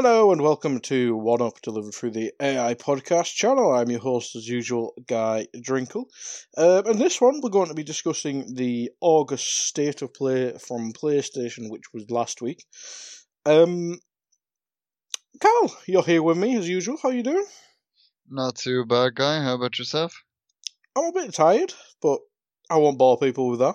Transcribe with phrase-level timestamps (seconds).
[0.00, 3.74] Hello and welcome to One Up delivered through the AI podcast channel.
[3.74, 6.04] I'm your host, as usual, Guy Drinkle.
[6.56, 10.92] Uh, and this one, we're going to be discussing the August state of play from
[10.92, 12.64] PlayStation, which was last week.
[13.44, 13.98] Um,
[15.40, 16.96] Carl, you're here with me as usual.
[17.02, 17.46] How you doing?
[18.30, 19.42] Not too bad, Guy.
[19.42, 20.14] How about yourself?
[20.94, 22.20] I'm a bit tired, but
[22.70, 23.74] I won't bore people with that.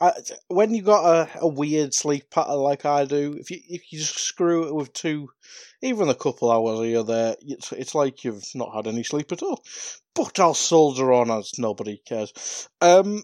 [0.00, 0.12] I,
[0.48, 3.98] when you got a, a weird sleep pattern like I do, if you if you
[3.98, 5.28] just screw it with two,
[5.82, 9.42] even a couple hours here there, it's it's like you've not had any sleep at
[9.42, 9.62] all.
[10.14, 12.68] But I'll soldier on as nobody cares.
[12.80, 13.22] Um,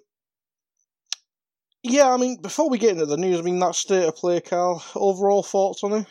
[1.82, 4.40] yeah, I mean, before we get into the news, I mean that state of play,
[4.40, 4.82] Carl.
[4.94, 6.06] Overall thoughts on it?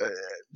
[0.00, 0.08] Uh,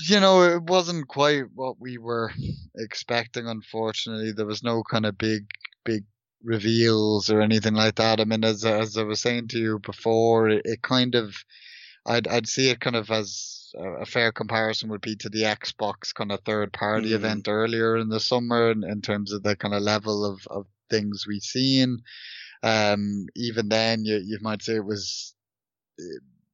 [0.09, 2.33] you know, it wasn't quite what we were
[2.77, 3.47] expecting.
[3.47, 5.47] Unfortunately, there was no kind of big,
[5.85, 6.05] big
[6.43, 8.21] reveals or anything like that.
[8.21, 11.37] I mean, as as I was saying to you before, it, it kind of,
[12.07, 15.43] I'd I'd see it kind of as a, a fair comparison would be to the
[15.43, 17.15] Xbox kind of third party mm.
[17.15, 20.67] event earlier in the summer in, in terms of the kind of level of, of
[20.91, 21.99] things we've seen.
[22.63, 25.35] Um, even then, you you might say it was.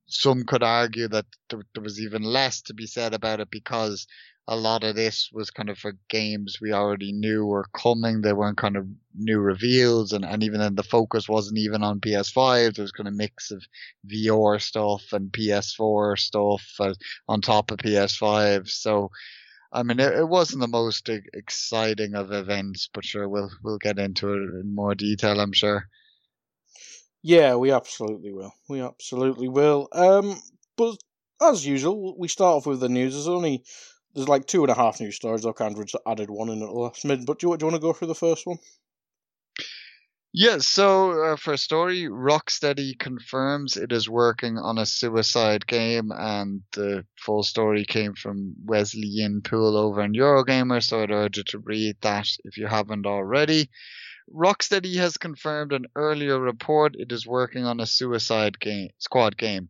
[0.06, 4.06] Some could argue that there, there was even less to be said about it because
[4.48, 8.20] a lot of this was kind of for games we already knew were coming.
[8.20, 12.00] They weren't kind of new reveals, and, and even then the focus wasn't even on
[12.00, 12.74] PS5.
[12.74, 13.62] There was kind of mix of
[14.10, 16.94] VR stuff and PS4 stuff uh,
[17.28, 18.68] on top of PS5.
[18.68, 19.10] So,
[19.72, 23.98] I mean, it, it wasn't the most exciting of events, but sure, we'll we'll get
[23.98, 25.38] into it in more detail.
[25.40, 25.88] I'm sure.
[27.22, 28.52] Yeah, we absolutely will.
[28.68, 29.88] We absolutely will.
[29.92, 30.42] Um,
[30.76, 30.96] but
[31.40, 33.12] as usual, we start off with the news.
[33.12, 33.62] There's only
[34.14, 35.46] there's like two and a half new stories.
[35.46, 37.26] I've kind of added one in at the last minute.
[37.26, 38.58] But do you, do you want to go through the first one?
[40.34, 46.10] Yeah, so uh, for a story, Rocksteady confirms it is working on a suicide game,
[46.10, 51.44] and the full story came from Wesley Yin-Poole over in Eurogamer, so I'd urge you
[51.48, 53.68] to read that if you haven't already.
[54.34, 59.68] Rocksteady has confirmed an earlier report it is working on a Suicide game, Squad game.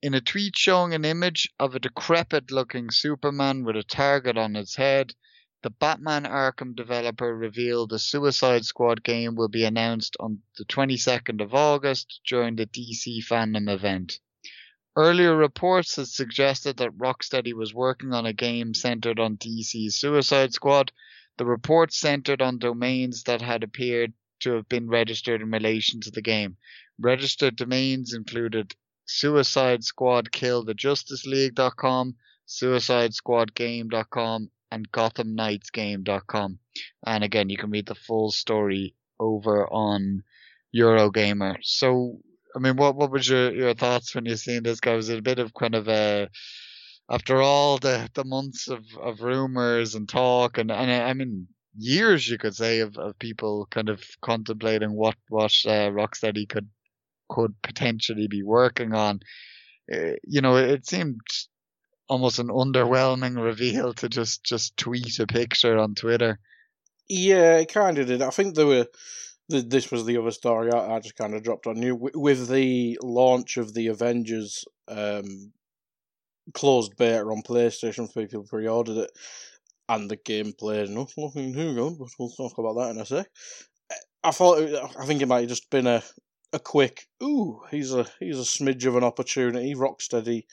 [0.00, 4.54] In a tweet showing an image of a decrepit looking Superman with a target on
[4.54, 5.12] his head,
[5.62, 11.40] the Batman Arkham developer revealed the Suicide Squad game will be announced on the 22nd
[11.40, 14.20] of August during the DC Fandom event.
[14.94, 20.52] Earlier reports had suggested that Rocksteady was working on a game centered on DC's Suicide
[20.52, 20.92] Squad.
[21.38, 24.12] The reports centered on domains that had appeared
[24.42, 26.56] to have been registered in relation to the game.
[27.00, 28.76] Registered domains included
[29.08, 32.14] Suicide Squad Kill the Justice League.com,
[32.44, 36.58] Suicide Squad Game.com, and Gotham Knights Game.com.
[37.06, 40.22] And again, you can read the full story over on
[40.76, 41.56] Eurogamer.
[41.62, 42.20] So,
[42.54, 44.94] I mean, what what was your, your thoughts when you seen this guy?
[44.94, 46.28] Was it a bit of kind of a
[47.10, 52.28] after all the, the months of, of rumors and talk and, and I mean years
[52.28, 56.68] you could say of, of people kind of contemplating what what uh, Rocksteady could
[57.28, 59.20] could potentially be working on.
[59.92, 61.20] Uh, you know, it seemed
[62.08, 66.38] almost an underwhelming reveal to just just tweet a picture on Twitter.
[67.08, 68.22] Yeah, it kind of did.
[68.22, 68.86] I think there were.
[69.50, 72.98] This was the other story I, I just kind of dropped on you with the
[73.02, 75.52] launch of the Avengers um,
[76.52, 79.12] closed beta on PlayStation for people pre-ordered it,
[79.88, 81.98] and the gameplay is not looking too good.
[81.98, 83.26] But we'll talk about that in a sec.
[84.22, 86.02] I thought it, I think it might have just been a
[86.52, 87.62] a quick ooh.
[87.70, 89.74] He's a he's a smidge of an opportunity.
[89.74, 90.44] Rocksteady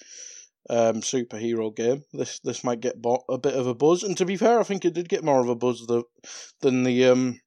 [0.70, 2.04] um, superhero game.
[2.14, 4.04] This this might get bo- a bit of a buzz.
[4.04, 6.04] And to be fair, I think it did get more of a buzz the,
[6.62, 7.40] than the um,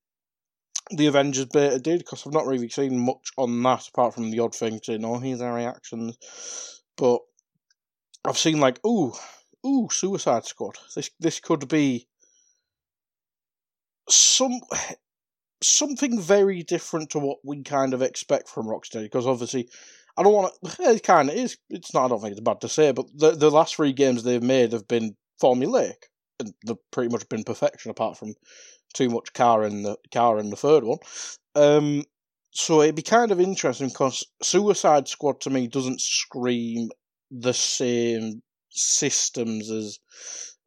[0.90, 4.40] the Avengers beta did because I've not really seen much on that apart from the
[4.40, 6.82] odd thing to know here's our reactions.
[6.96, 7.20] But
[8.24, 9.12] I've seen like ooh
[9.66, 10.76] ooh Suicide Squad.
[10.94, 12.08] This this could be
[14.08, 14.60] some
[15.62, 19.68] something very different to what we kind of expect from Rocksteady because obviously
[20.18, 20.90] I don't want to.
[20.90, 21.56] It kind of is.
[21.70, 22.06] It's not.
[22.06, 24.72] I don't think it's bad to say, but the the last three games they've made
[24.72, 26.08] have been formulaic,
[26.40, 28.34] and they've pretty much been perfection, apart from
[28.94, 30.98] too much car in the car in the third one.
[31.54, 32.04] Um,
[32.50, 36.90] so it'd be kind of interesting because Suicide Squad to me doesn't scream
[37.30, 39.98] the same systems as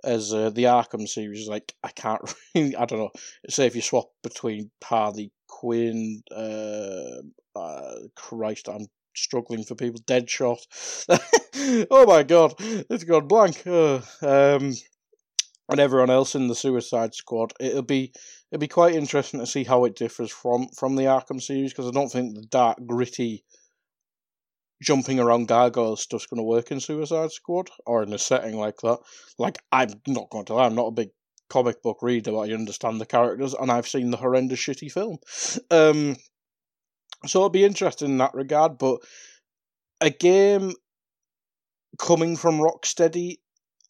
[0.04, 1.48] as uh, the Arkham series.
[1.48, 2.22] Like I can't
[2.56, 3.12] really, I don't know.
[3.50, 7.22] Say if you swap between Harley Quinn, uh,
[7.56, 10.02] uh, Christ, I'm struggling for people.
[10.02, 10.60] Deadshot.
[11.92, 13.66] oh my god, it's gone blank.
[13.66, 14.74] Uh, um,
[15.70, 17.54] and everyone else in the Suicide Squad.
[17.60, 18.12] It'll be
[18.52, 21.88] it'll be quite interesting to see how it differs from from the Arkham series because
[21.88, 23.44] I don't think the dark, gritty,
[24.82, 28.78] jumping around gargoyle stuff's going to work in Suicide Squad or in a setting like
[28.78, 29.00] that.
[29.38, 31.10] Like I'm not going to lie, I'm not a big
[31.50, 35.18] comic book reader, but I understand the characters and I've seen the horrendous shitty film.
[35.72, 36.18] Um,
[37.28, 39.00] so it'll be interesting in that regard, but
[40.00, 40.74] a game
[42.00, 43.38] coming from Rocksteady,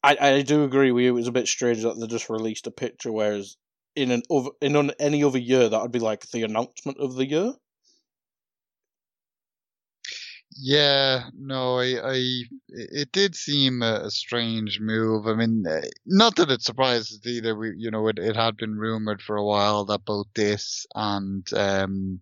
[0.03, 1.11] I, I do agree with you.
[1.11, 3.55] It was a bit strange that they just released a picture, whereas
[3.95, 7.25] in an other, in any other year that would be like the announcement of the
[7.25, 7.53] year.
[10.57, 15.25] Yeah, no, I, I, it did seem a, a strange move.
[15.27, 17.55] I mean, uh, not that it surprises either.
[17.55, 21.47] We, you know, it, it had been rumored for a while that both this and
[21.53, 22.19] um,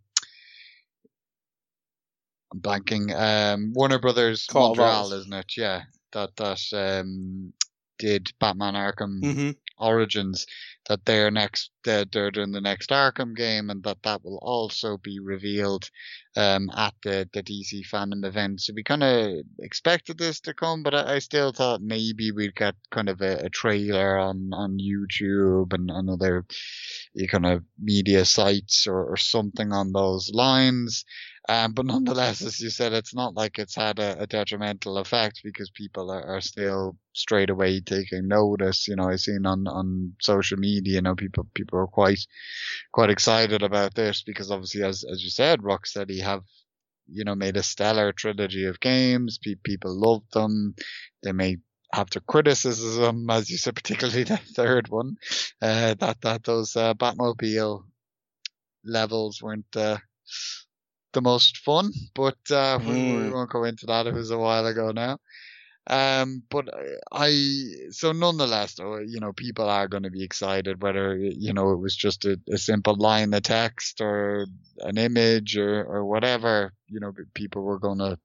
[2.54, 3.14] I'm blanking.
[3.16, 5.54] Um, Warner Brothers Court Montreal, isn't it?
[5.58, 5.84] Yeah,
[6.14, 7.54] that that um
[7.98, 9.50] did Batman Arkham Mm-hmm.
[9.78, 10.46] Origins.
[10.88, 14.98] That they're next, they're, they're doing the next Arkham game, and that that will also
[14.98, 15.90] be revealed
[16.36, 18.62] um at the the DC fandom event.
[18.62, 22.56] So we kind of expected this to come, but I, I still thought maybe we'd
[22.56, 26.46] get kind of a, a trailer on on YouTube and, and other
[27.30, 31.06] kind of media sites or, or something on those lines.
[31.50, 35.42] Um, but nonetheless, as you said, it's not like it's had a, a detrimental effect
[35.44, 38.88] because people are, are, still straight away taking notice.
[38.88, 42.20] You know, I've seen on, on social media, you know, people, people are quite,
[42.92, 46.44] quite excited about this because obviously, as, as you said, Rocksteady have,
[47.08, 49.40] you know, made a stellar trilogy of games.
[49.40, 50.76] Pe- people love them.
[51.24, 51.58] They may
[51.92, 55.16] have their criticism, as you said, particularly the third one,
[55.64, 57.86] uh, that, that those, uh, Batmobile
[58.86, 59.98] levels weren't, uh,
[61.14, 62.86] the most fun, but uh, mm.
[62.88, 63.32] we, we, Hmm.
[63.32, 64.08] won't go into that.
[64.08, 65.20] It was a while ago now.
[65.88, 66.70] Um, but
[67.12, 67.32] I,
[67.90, 71.80] so nonetheless, though, you know, people are going to be excited whether, you know, it
[71.80, 74.46] was just a, a simple line of text or
[74.80, 78.20] an image or, or whatever, you know, people were going to,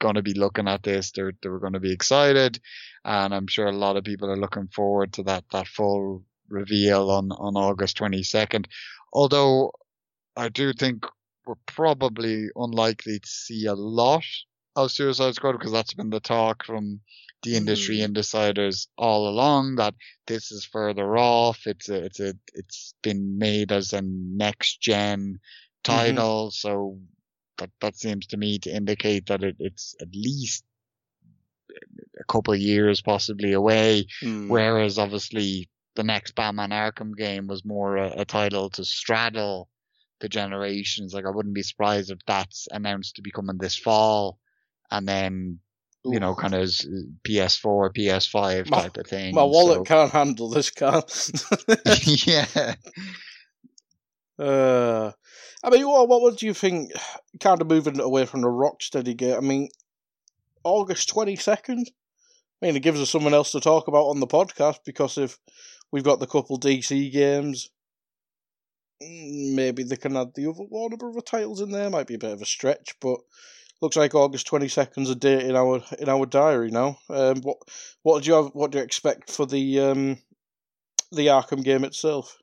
[0.00, 1.12] going to be looking at this.
[1.12, 2.60] They're, they were going to be excited.
[3.06, 7.10] And I'm sure a lot of people are looking forward to that, that full reveal
[7.10, 8.66] on, on August 22nd.
[9.14, 9.72] Although
[10.36, 11.06] I do think
[11.50, 14.22] we're probably unlikely to see a lot
[14.76, 17.00] of Suicide Squad because that's been the talk from
[17.42, 18.04] the industry mm.
[18.04, 19.94] insiders all along that
[20.28, 21.66] this is further off.
[21.66, 25.40] It's a, it's a, it's been made as a next gen
[25.82, 26.46] title.
[26.46, 26.68] Mm-hmm.
[26.68, 27.00] So
[27.58, 30.62] that, that seems to me to indicate that it, it's at least
[32.20, 34.06] a couple of years possibly away.
[34.22, 34.46] Mm.
[34.46, 39.68] Whereas obviously the next Batman Arkham game was more a, a title to straddle
[40.20, 41.14] the generations.
[41.14, 44.38] Like I wouldn't be surprised if that's announced to be coming this fall,
[44.90, 45.60] and then
[46.04, 46.62] you know, kind of
[47.28, 49.34] PS4, PS5 my, type of thing.
[49.34, 49.84] My wallet so.
[49.84, 51.04] can't handle this car.
[52.04, 52.74] yeah.
[54.38, 55.12] Uh,
[55.62, 56.92] I mean, what what do you think?
[57.38, 59.36] Kind of moving away from the Rocksteady game.
[59.36, 59.68] I mean,
[60.64, 61.90] August twenty second.
[62.62, 65.38] I mean, it gives us someone else to talk about on the podcast because if
[65.92, 67.70] we've got the couple DC games,
[69.00, 71.90] maybe they can add the other Warner Brother titles in there.
[71.90, 73.20] Might be a bit of a stretch, but
[73.80, 76.98] looks like August twenty second is a date in our in our diary now.
[77.08, 77.58] Um, what
[78.02, 78.50] what do you have?
[78.52, 80.18] What do you expect for the um,
[81.12, 82.36] the Arkham game itself?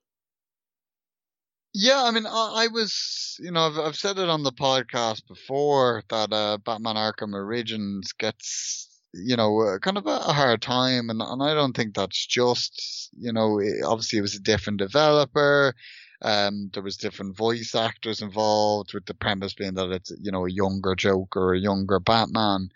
[1.73, 5.27] Yeah, I mean, I, I was, you know, I've, I've said it on the podcast
[5.27, 10.59] before that uh, Batman Arkham Origins gets, you know, uh, kind of a, a hard
[10.59, 14.39] time, and, and I don't think that's just, you know, it, obviously it was a
[14.39, 15.75] different developer.
[16.21, 20.45] Um, there was different voice actors involved, with the premise being that it's, you know,
[20.45, 22.69] a younger Joker, a younger Batman.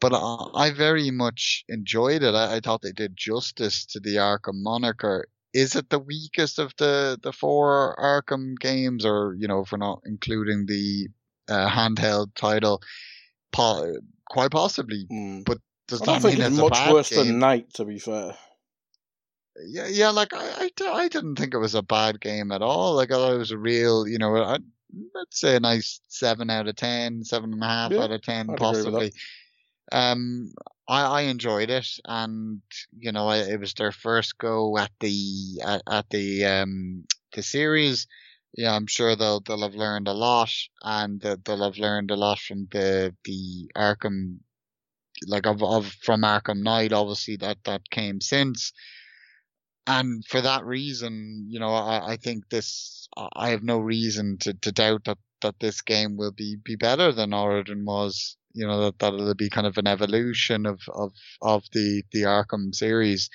[0.00, 2.34] But I, I very much enjoyed it.
[2.34, 6.74] I, I thought they did justice to the Arkham moniker is it the weakest of
[6.76, 11.08] the the four Arkham games, or you know, if we're not including the
[11.48, 12.82] uh, handheld title,
[13.52, 13.94] po-
[14.28, 15.06] quite possibly.
[15.10, 15.44] Mm.
[15.44, 17.26] But does I that don't think mean it's much worse game?
[17.26, 18.36] than Night, to be fair.
[19.66, 20.10] Yeah, yeah.
[20.10, 22.94] Like I, I, I didn't think it was a bad game at all.
[22.94, 24.58] Like I thought it was a real, you know, I,
[25.14, 28.22] let's say a nice seven out of ten, seven and a half Yeah, out of
[28.22, 28.90] ten, I'd agree with that.
[28.90, 29.12] possibly.
[29.92, 30.52] Um,
[30.88, 32.62] I, I enjoyed it, and
[32.98, 37.42] you know, I, it was their first go at the at, at the um the
[37.42, 38.06] series.
[38.56, 40.50] Yeah, I'm sure they'll they'll have learned a lot,
[40.82, 44.38] and they'll have learned a lot from the the Arkham,
[45.26, 48.72] like of of from Arkham Knight, obviously that that came since.
[49.86, 54.54] And for that reason, you know, I, I think this, I have no reason to,
[54.54, 58.36] to doubt that, that this game will be, be better than Origin was.
[58.54, 61.12] You know, that, that it'll be kind of an evolution of, of,
[61.42, 63.28] of the, the Arkham series.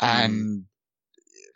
[0.00, 0.64] And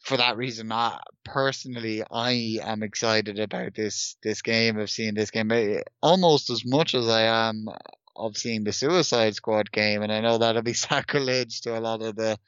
[0.04, 5.30] for that reason, I, personally, I am excited about this, this game, of seeing this
[5.30, 7.68] game eh, almost as much as I am
[8.14, 10.02] of seeing the Suicide Squad game.
[10.02, 12.38] And I know that'll be sacrilege to a lot of the,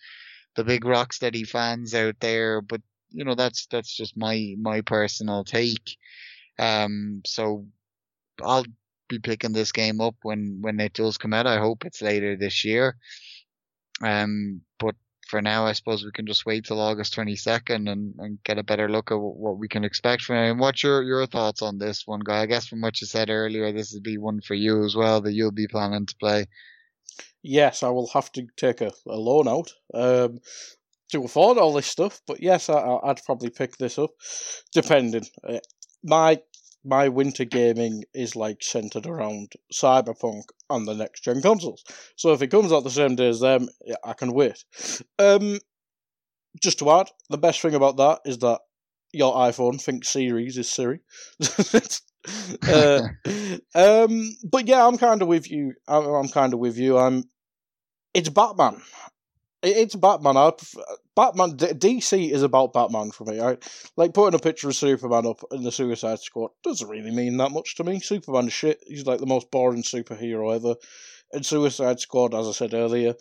[0.57, 5.45] the big Rocksteady fans out there, but you know that's that's just my my personal
[5.45, 5.97] take.
[6.59, 7.67] Um, so
[8.43, 8.65] I'll
[9.09, 11.47] be picking this game up when when it does come out.
[11.47, 12.97] I hope it's later this year.
[14.03, 14.95] Um, but
[15.29, 18.59] for now, I suppose we can just wait till August twenty second and, and get
[18.59, 20.51] a better look at what we can expect from it.
[20.51, 22.43] And what's your your thoughts on this one, guy?
[22.43, 25.21] I guess from what you said earlier, this would be one for you as well
[25.23, 26.47] that you'll be planning to play.
[27.43, 30.41] Yes, I will have to take a, a loan out um,
[31.13, 32.21] to afford all this stuff.
[32.27, 34.11] But yes, I, I'd probably pick this up,
[34.73, 35.27] depending.
[35.47, 35.59] Uh,
[36.03, 36.41] my
[36.85, 41.83] my winter gaming is like centered around Cyberpunk and the next gen consoles.
[42.17, 44.65] So if it comes out the same day as them, yeah, I can wait.
[45.19, 45.59] Um,
[46.63, 48.61] just to add, the best thing about that is that
[49.13, 51.01] your iPhone thinks Series is Siri.
[52.69, 53.09] uh,
[53.75, 55.75] um, but yeah, I'm kind of with you.
[55.89, 56.99] I'm, I'm kind of with you.
[56.99, 57.25] I'm.
[58.15, 58.83] It's Batman.
[59.63, 60.37] It- It's Batman.
[60.37, 60.83] I prefer,
[61.15, 61.57] Batman.
[61.57, 63.41] DC is about Batman for me.
[63.41, 63.59] I
[63.97, 67.53] like putting a picture of Superman up in the Suicide Squad doesn't really mean that
[67.53, 68.01] much to me.
[68.01, 68.81] Superman's shit.
[68.87, 70.77] He's like the most boring superhero ever.
[71.33, 73.15] And Suicide Squad, as I said earlier,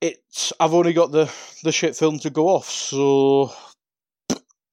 [0.00, 1.30] it's I've only got the
[1.62, 2.70] the shit film to go off.
[2.70, 3.52] So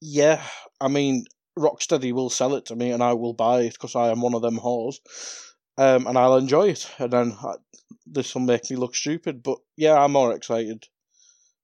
[0.01, 0.43] yeah,
[0.79, 1.25] I mean,
[1.57, 4.33] Rocksteady will sell it to me, and I will buy it because I am one
[4.33, 4.99] of them whores,
[5.77, 6.89] um, and I'll enjoy it.
[6.97, 7.55] And then I,
[8.05, 10.87] this will make me look stupid, but yeah, I'm more excited,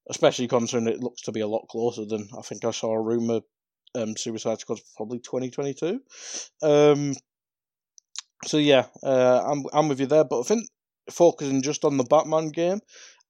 [0.10, 3.02] especially considering it looks to be a lot closer than I think I saw a
[3.02, 3.42] rumor.
[3.96, 6.02] Um, Suicide Squad's probably 2022.
[6.62, 7.14] Um,
[8.46, 10.68] so yeah, uh, I'm I'm with you there, but I think
[11.10, 12.82] focusing just on the Batman game,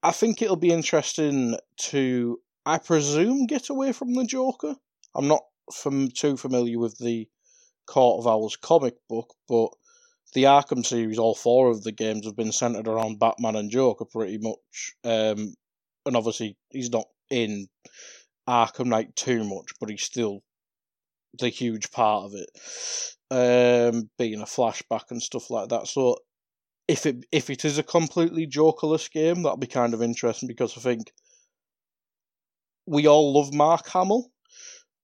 [0.03, 4.75] I think it'll be interesting to, I presume, get away from the Joker.
[5.15, 5.43] I'm not
[5.73, 7.27] from too familiar with the
[7.87, 9.69] Court of Owls comic book, but
[10.33, 14.05] the Arkham series, all four of the games have been centered around Batman and Joker
[14.05, 14.93] pretty much.
[15.03, 15.53] Um,
[16.05, 17.67] and obviously, he's not in
[18.47, 20.41] Arkham Knight too much, but he's still
[21.39, 22.49] the huge part of it,
[23.31, 25.87] um, being a flashback and stuff like that.
[25.87, 26.17] So,
[26.87, 30.77] if it if it is a completely Jokerless game, that'll be kind of interesting because
[30.77, 31.11] I think
[32.85, 34.31] we all love Mark Hamill,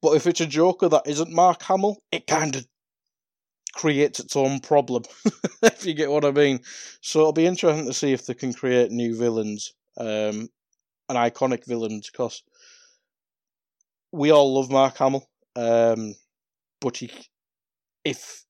[0.04, 2.68] but if it's a Joker that isn't Mark Hamill, it kind of
[3.74, 5.04] creates its own problem,
[5.64, 6.60] if you get what I mean.
[7.00, 10.50] So it'll be interesting to see if they can create new villains, um,
[11.08, 12.44] and iconic villains, because
[14.12, 16.16] we all love Mark Hamill, um,
[16.82, 17.10] but he,
[18.04, 18.44] if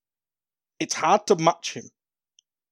[0.80, 1.88] it's hard to match him,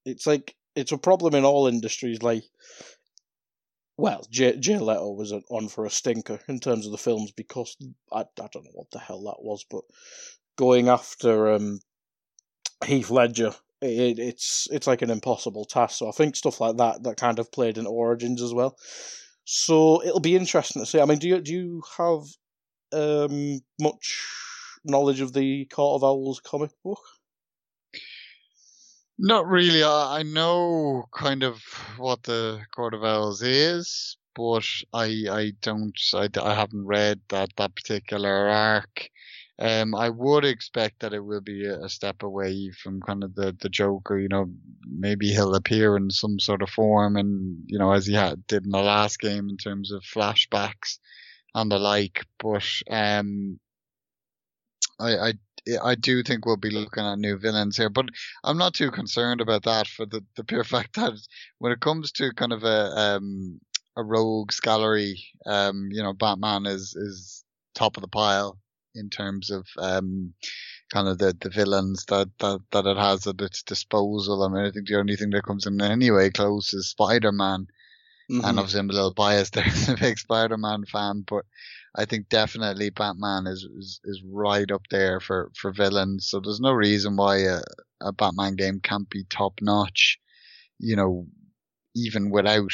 [0.05, 2.21] it's like it's a problem in all industries.
[2.21, 2.43] Like,
[4.03, 7.77] well, Jay, Jay Leto was on for a stinker in terms of the films because
[8.13, 9.83] I, I don't know what the hell that was, but
[10.57, 11.79] going after um,
[12.85, 15.99] Heath Ledger, it, it's it's like an impossible task.
[15.99, 18.77] So I think stuff like that that kind of played in Origins as well.
[19.45, 21.01] So it'll be interesting to see.
[21.01, 22.23] I mean, do you do you have
[22.93, 24.21] um, much
[24.85, 27.05] knowledge of the Court of Owls comic book?
[29.19, 29.83] Not really.
[29.83, 31.63] I, I know kind of
[31.97, 37.51] what the Court of Owls is, but I I don't I, I haven't read that
[37.57, 39.09] that particular arc.
[39.59, 43.57] Um, I would expect that it will be a, step away from kind of the
[43.61, 44.19] the Joker.
[44.19, 44.51] You know,
[44.87, 48.65] maybe he'll appear in some sort of form, and you know, as he had, did
[48.65, 50.99] in the last game in terms of flashbacks
[51.55, 52.27] and the like.
[52.39, 53.61] But um,
[54.99, 55.33] I I
[55.83, 58.07] I do think we'll be looking at new villains here, but
[58.45, 61.13] I'm not too concerned about that for the, the pure fact that
[61.59, 63.61] when it comes to kind of a um,
[63.97, 68.59] a rogues gallery, um, you know, Batman is is top of the pile
[68.95, 70.35] in terms of um,
[70.93, 74.43] kind of the, the villains that, that, that it has at its disposal.
[74.43, 77.67] I mean, I think the only thing that comes in anyway close is Spider Man.
[78.31, 78.45] Mm-hmm.
[78.45, 81.45] And obviously, I'm a little biased there as a big Spider Man fan, but
[81.95, 86.29] I think definitely Batman is, is, is right up there for, for villains.
[86.29, 87.61] So there's no reason why a,
[88.01, 90.19] a Batman game can't be top notch,
[90.79, 91.27] you know,
[91.95, 92.73] even without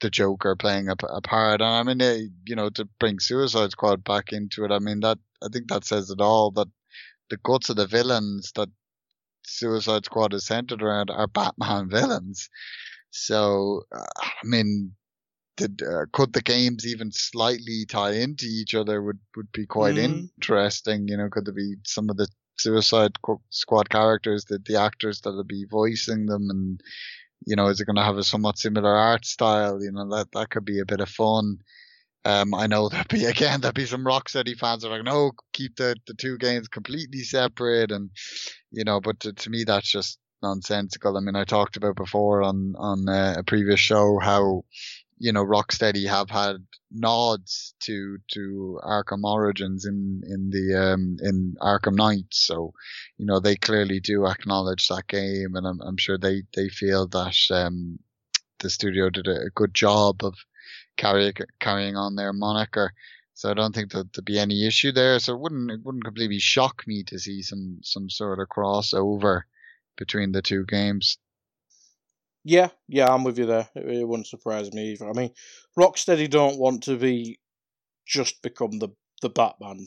[0.00, 1.60] the Joker playing a, a part.
[1.60, 5.00] And I mean, they, you know, to bring Suicide Squad back into it, I mean,
[5.00, 6.68] that, I think that says it all that
[7.30, 8.68] the guts of the villains that
[9.46, 12.48] Suicide Squad is centered around are Batman villains.
[13.10, 14.94] So, uh, I mean,
[15.56, 19.96] did uh, could the games even slightly tie into each other would would be quite
[19.96, 20.28] mm.
[20.36, 21.08] interesting.
[21.08, 23.12] You know, could there be some of the Suicide
[23.50, 26.80] Squad characters that the actors that'll be voicing them, and
[27.46, 29.82] you know, is it going to have a somewhat similar art style?
[29.82, 31.58] You know, that that could be a bit of fun.
[32.26, 35.32] Um, I know that be again there'll be some Rocksteady fans that are like, no,
[35.52, 38.10] keep the the two games completely separate, and
[38.70, 41.16] you know, but to, to me that's just nonsensical.
[41.16, 44.64] I mean, I talked about before on on uh, a previous show how
[45.18, 51.56] you know, Rocksteady have had nods to to Arkham Origins in in the um, in
[51.60, 52.72] Arkham Knights, so
[53.16, 57.06] you know they clearly do acknowledge that game, and I'm I'm sure they they feel
[57.08, 57.98] that um,
[58.58, 60.34] the studio did a good job of
[60.96, 62.92] carry, carrying on their moniker.
[63.34, 65.18] So I don't think that there'd be any issue there.
[65.18, 69.42] So it wouldn't it wouldn't completely shock me to see some some sort of crossover
[69.96, 71.18] between the two games.
[72.44, 73.68] Yeah, yeah, I'm with you there.
[73.74, 75.08] It, it wouldn't surprise me either.
[75.08, 75.30] I mean,
[75.78, 77.38] Rocksteady don't want to be
[78.06, 78.90] just become the
[79.22, 79.86] the Batman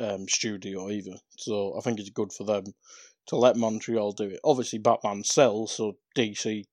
[0.00, 1.16] um, studio either.
[1.38, 2.64] So I think it's good for them
[3.28, 4.40] to let Montreal do it.
[4.44, 6.64] Obviously, Batman sells, so DC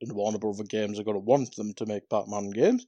[0.00, 2.86] and Warner Brother Games are going to want them to make Batman games,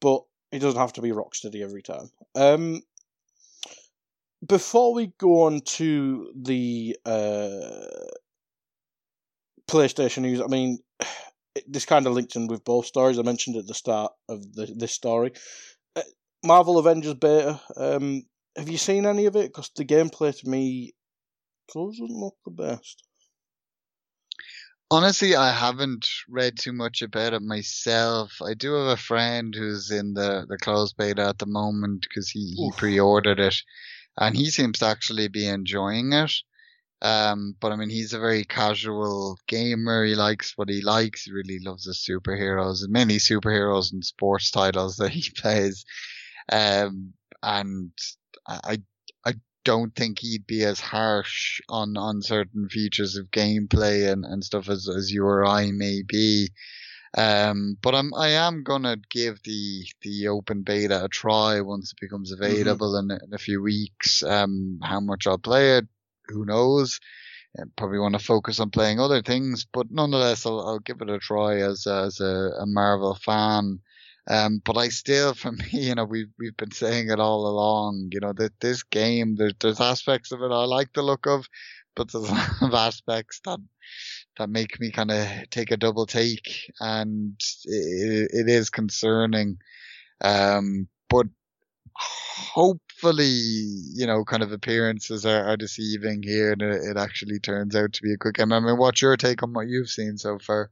[0.00, 2.10] but it doesn't have to be Rocksteady every time.
[2.34, 2.82] Um,
[4.46, 8.06] before we go on to the uh,
[9.68, 10.78] PlayStation news, I mean,
[11.66, 13.18] this kind of links in with both stories.
[13.18, 15.32] I mentioned at the start of the, this story.
[15.94, 16.02] Uh,
[16.44, 17.60] Marvel Avengers beta.
[17.76, 18.22] Um,
[18.56, 19.48] have you seen any of it?
[19.48, 20.94] Because the gameplay to me
[21.72, 23.02] doesn't look the best.
[24.88, 28.34] Honestly, I haven't read too much about it myself.
[28.40, 32.30] I do have a friend who's in the, the closed beta at the moment because
[32.30, 33.56] he, he pre ordered it
[34.16, 36.32] and he seems to actually be enjoying it.
[37.02, 40.04] Um, but I mean, he's a very casual gamer.
[40.04, 41.24] He likes what he likes.
[41.24, 45.84] He really loves the superheroes, many superheroes and sports titles that he plays.
[46.50, 47.92] Um, and
[48.46, 48.78] I,
[49.24, 54.42] I don't think he'd be as harsh on, on certain features of gameplay and, and
[54.42, 56.48] stuff as, as you or I may be.
[57.16, 62.00] Um, but I'm, I am gonna give the, the open beta a try once it
[62.00, 62.42] becomes mm-hmm.
[62.42, 63.10] available mm-hmm.
[63.10, 64.22] in, in a few weeks.
[64.22, 65.86] Um, how much I'll play it,
[66.28, 67.00] who knows?
[67.54, 71.08] And probably want to focus on playing other things, but nonetheless, I'll, I'll give it
[71.08, 73.80] a try as as a, a Marvel fan.
[74.28, 78.10] Um, but I still, for me, you know, we've we've been saying it all along.
[78.12, 81.48] You know that this game, there's there's aspects of it I like the look of,
[81.94, 83.60] but there's a lot of aspects that
[84.38, 89.58] that make me kind of take a double take, and it, it is concerning.
[90.20, 91.26] Um, but
[92.96, 97.76] hopefully, you know, kind of appearances are, are deceiving here and it, it, actually turns
[97.76, 98.52] out to be a good game.
[98.52, 100.70] I mean, what's your take on what you've seen so far?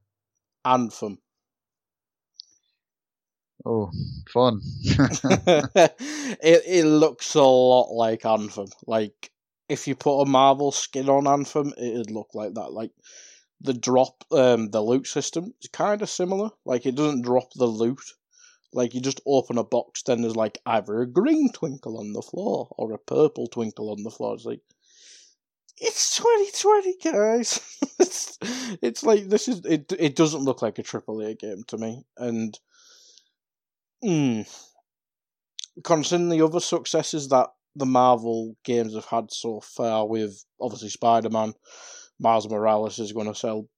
[0.65, 1.19] Anthem.
[3.67, 3.91] Oh,
[4.33, 4.61] fun.
[4.85, 8.69] it, it looks a lot like Anthem.
[8.87, 9.31] Like,
[9.69, 12.73] if you put a Marvel skin on Anthem, it'd look like that.
[12.73, 12.93] Like,
[13.61, 16.51] the drop, um, the loot system is kind of similar.
[16.65, 18.01] Like, it doesn't drop the loot
[18.75, 22.23] like you just open a box, then there's like either a green twinkle on the
[22.23, 24.35] floor or a purple twinkle on the floor.
[24.35, 24.61] It's like
[25.79, 27.79] it's 2020, guys.
[27.99, 28.39] it's,
[28.83, 29.93] it's like this is it.
[29.99, 32.59] It doesn't look like a AAA game to me, and
[34.05, 34.69] mm,
[35.83, 41.31] considering the other successes that the Marvel games have had so far, with obviously Spider
[41.31, 41.55] Man,
[42.19, 43.69] Miles Morales is going to sell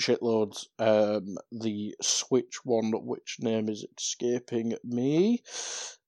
[0.00, 0.66] shitloads.
[0.78, 5.42] Um, the Switch one, which name is escaping me,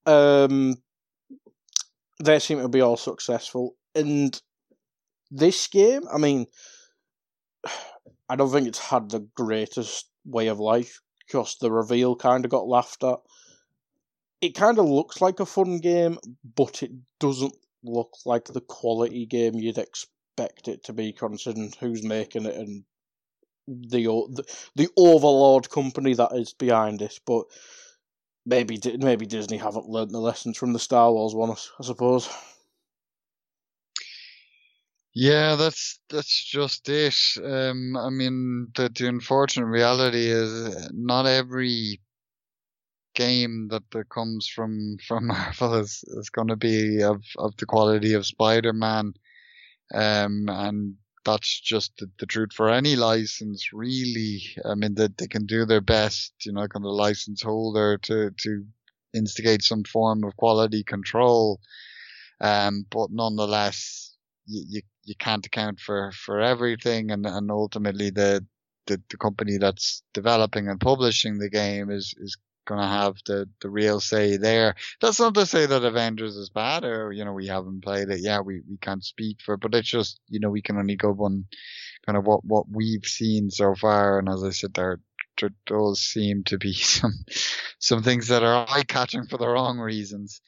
[0.05, 0.75] um,
[2.23, 3.75] they seem to be all successful.
[3.95, 4.39] And
[5.31, 6.47] this game, I mean,
[8.29, 12.51] I don't think it's had the greatest way of life because the reveal kind of
[12.51, 13.19] got laughed at.
[14.41, 16.17] It kind of looks like a fun game,
[16.55, 22.03] but it doesn't look like the quality game you'd expect it to be, considering who's
[22.03, 22.83] making it and
[23.69, 24.43] the the,
[24.75, 27.19] the overlord company that is behind it.
[27.25, 27.45] But
[28.45, 32.29] maybe maybe Disney haven't learned the lessons from the Star Wars one, I suppose.
[35.13, 37.15] Yeah, that's that's just it.
[37.43, 41.99] Um, I mean, the the unfortunate reality is not every
[43.15, 47.65] game that, that comes from from Marvel is, is going to be of of the
[47.65, 49.13] quality of Spider Man,
[49.93, 54.41] um, and that's just the, the, truth for any license, really.
[54.65, 58.31] I mean, that they, can do their best, you know, kind of license holder to
[58.31, 58.65] to
[59.13, 61.59] instigate some form of quality control,
[62.41, 68.45] um, but nonetheless, you, you you can't account for for everything, and and ultimately the
[68.87, 72.37] the, the company that's developing and publishing the game is is
[72.69, 74.75] going to have the, the real say there.
[75.01, 78.19] That's not to say that Avengers is bad or, you know, we haven't played it.
[78.21, 80.95] Yeah, we, we can't speak for it, but it's just, you know, we can only
[80.95, 81.45] go on
[82.05, 84.19] kind of what, what we've seen so far.
[84.19, 84.99] And as I said, there,
[85.41, 87.25] there does seem to be some,
[87.79, 90.39] some things that are eye catching for the wrong reasons.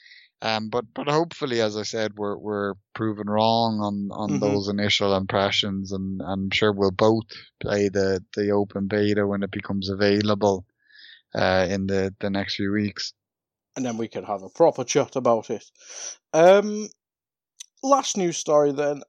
[0.44, 4.40] Um, but, but hopefully, as I said, we're, we're proven wrong on, on mm-hmm.
[4.40, 7.26] those initial impressions and I'm sure we'll both
[7.60, 10.66] play the, the open beta when it becomes available
[11.36, 13.14] uh, in the, the next few weeks.
[13.76, 15.64] And then we can have a proper chat about it.
[16.34, 16.90] Um,
[17.84, 19.02] last news story then.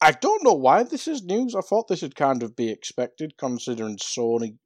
[0.00, 1.56] I don't know why this is news.
[1.56, 4.56] I thought this would kind of be expected considering Sony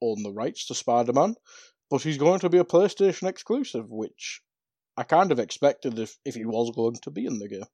[0.00, 1.34] own the rights to Spider Man.
[1.90, 4.42] But he's going to be a PlayStation exclusive, which
[4.96, 7.64] I kind of expected if, if he was going to be in the game.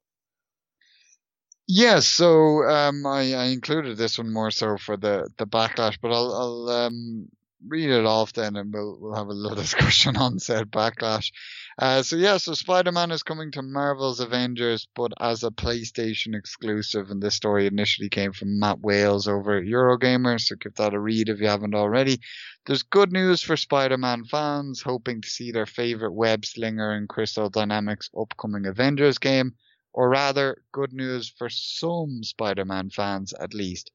[1.66, 6.12] Yes, so um, I, I included this one more so for the, the backlash, but
[6.12, 7.28] I'll, I'll um,
[7.66, 11.32] read it off then and we'll, we'll have a little discussion on said backlash.
[11.78, 17.10] Uh, so yeah, so Spider-Man is coming to Marvel's Avengers, but as a PlayStation exclusive.
[17.10, 20.40] And this story initially came from Matt Wales over at Eurogamer.
[20.40, 22.20] So give that a read if you haven't already.
[22.66, 27.50] There's good news for Spider-Man fans hoping to see their favorite web slinger in Crystal
[27.50, 29.54] Dynamics upcoming Avengers game.
[29.94, 33.92] Or rather, good news for some Spider-Man fans at least.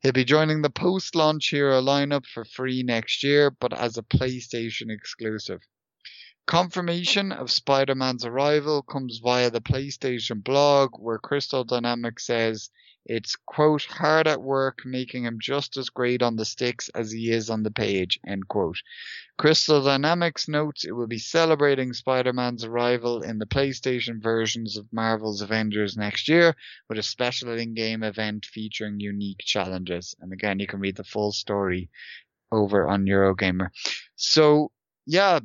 [0.00, 4.90] He'll be joining the post-launch hero lineup for free next year, but as a PlayStation
[4.90, 5.60] exclusive.
[6.46, 12.70] Confirmation of Spider-Man's arrival comes via the PlayStation blog, where Crystal Dynamics says
[13.04, 17.30] it's, quote, hard at work making him just as great on the sticks as he
[17.30, 18.76] is on the page, end quote.
[19.38, 25.40] Crystal Dynamics notes it will be celebrating Spider-Man's arrival in the PlayStation versions of Marvel's
[25.40, 26.54] Avengers next year
[26.88, 30.14] with a special in-game event featuring unique challenges.
[30.20, 31.88] And again, you can read the full story
[32.52, 33.68] over on Eurogamer.
[34.14, 34.70] So,
[35.06, 35.40] yeah,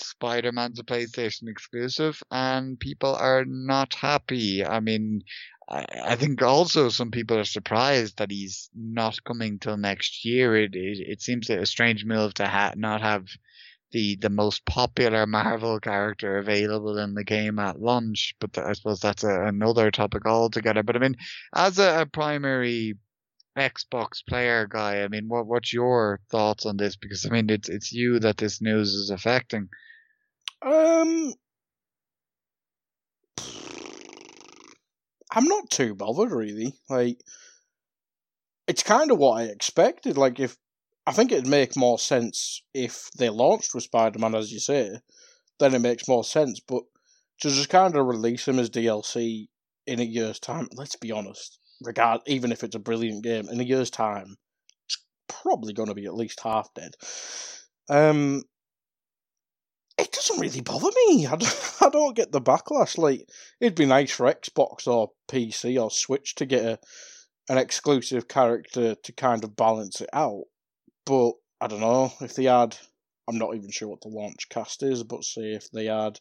[0.00, 4.64] Spider-Man's a PlayStation exclusive and people are not happy.
[4.64, 5.22] I mean,
[5.70, 10.56] I, think also some people are surprised that he's not coming till next year.
[10.56, 13.26] It it, it seems a strange move to ha- not have
[13.92, 18.34] the the most popular Marvel character available in the game at launch.
[18.40, 20.82] But I suppose that's a, another topic altogether.
[20.82, 21.16] But I mean,
[21.54, 22.94] as a, a primary
[23.56, 26.96] Xbox player guy, I mean, what what's your thoughts on this?
[26.96, 29.68] Because I mean, it's it's you that this news is affecting.
[30.62, 31.32] Um,
[35.30, 36.74] I'm not too bothered really.
[36.88, 37.20] Like,
[38.66, 40.16] it's kind of what I expected.
[40.16, 40.56] Like, if
[41.06, 44.98] I think it'd make more sense if they launched with Spider Man, as you say,
[45.58, 46.60] then it makes more sense.
[46.60, 46.82] But
[47.40, 49.48] to just kind of release him as DLC
[49.86, 53.60] in a year's time, let's be honest, regard even if it's a brilliant game, in
[53.60, 54.36] a year's time,
[54.86, 56.92] it's probably going to be at least half dead.
[57.88, 58.42] Um,
[59.98, 61.26] it doesn't really bother me.
[61.26, 62.96] I don't, I don't get the backlash.
[62.96, 63.28] Like,
[63.60, 66.78] it'd be nice for Xbox or PC or Switch to get a,
[67.48, 70.44] an exclusive character to kind of balance it out.
[71.04, 72.76] But I don't know if they had.
[73.28, 76.18] I'm not even sure what the launch cast is, but say if they had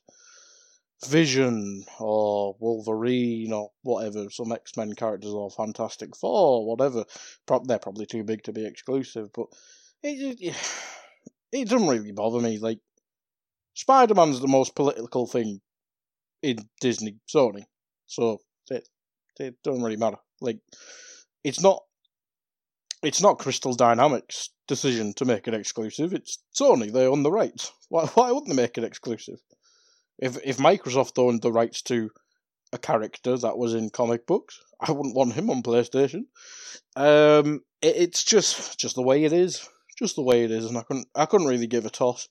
[1.05, 7.05] Vision or Wolverine or whatever, some X Men characters or Fantastic Four, whatever.
[7.65, 9.47] They're probably too big to be exclusive, but
[10.01, 10.55] it, it,
[11.51, 12.57] it doesn't really bother me.
[12.57, 12.79] Like
[13.77, 15.61] Spider Man's the most political thing
[16.41, 17.65] in Disney Sony,
[18.07, 18.39] so
[18.71, 18.89] it
[19.39, 20.17] it doesn't really matter.
[20.41, 20.57] Like
[21.43, 21.83] it's not
[23.03, 26.11] it's not Crystal Dynamics' decision to make it exclusive.
[26.11, 26.91] It's Sony.
[26.91, 27.71] They own the rights.
[27.89, 29.39] Why, why wouldn't they make it exclusive?
[30.17, 32.09] If if Microsoft owned the rights to
[32.73, 36.23] a character that was in comic books, I wouldn't want him on PlayStation.
[36.95, 40.79] Um, it, it's just just the way it is, just the way it is, and
[40.79, 42.27] I couldn't I couldn't really give a toss.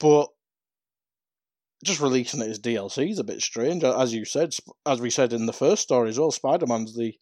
[0.00, 0.28] But
[1.84, 5.32] just releasing it as DLC is a bit strange, as you said, as we said
[5.32, 6.30] in the first story as well.
[6.30, 7.14] Spider Man's the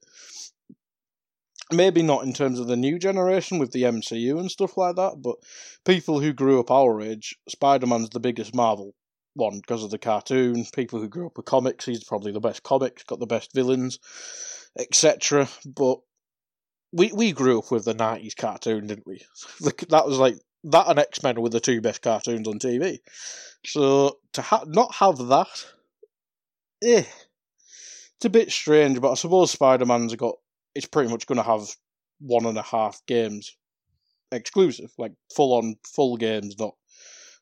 [1.73, 5.17] maybe not in terms of the new generation with the MCU and stuff like that,
[5.23, 5.37] but
[5.85, 8.95] people who grew up our age, Spider Man's the biggest Marvel
[9.35, 10.65] one because of the cartoon.
[10.75, 13.99] People who grew up with comics, he's probably the best comics, got the best villains,
[14.79, 15.49] etc.
[15.67, 15.99] But
[16.93, 19.25] we we grew up with the nineties cartoon, didn't we?
[19.89, 22.99] That was like that and X Men were the two best cartoons on TV.
[23.65, 25.67] So to ha- not have that,
[26.83, 27.05] eh,
[28.17, 29.01] it's a bit strange.
[29.01, 30.37] But I suppose Spider Man's got
[30.75, 31.69] it's pretty much going to have
[32.21, 33.57] one and a half games
[34.33, 36.75] exclusive, like full on full games, not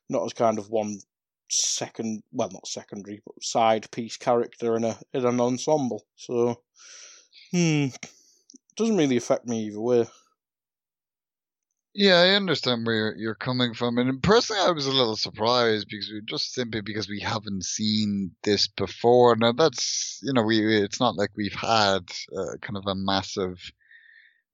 [0.09, 0.99] not as kind of one
[1.49, 6.05] second, well, not secondary, but side piece character in a in an ensemble.
[6.15, 6.61] So,
[7.51, 7.87] hmm,
[8.75, 10.07] doesn't really affect me either way.
[11.95, 16.09] Yeah, I understand where you're, coming from, and personally, I was a little surprised because
[16.11, 19.35] we just simply because we haven't seen this before.
[19.35, 21.99] Now that's you know we it's not like we've had
[22.35, 23.59] uh, kind of a massive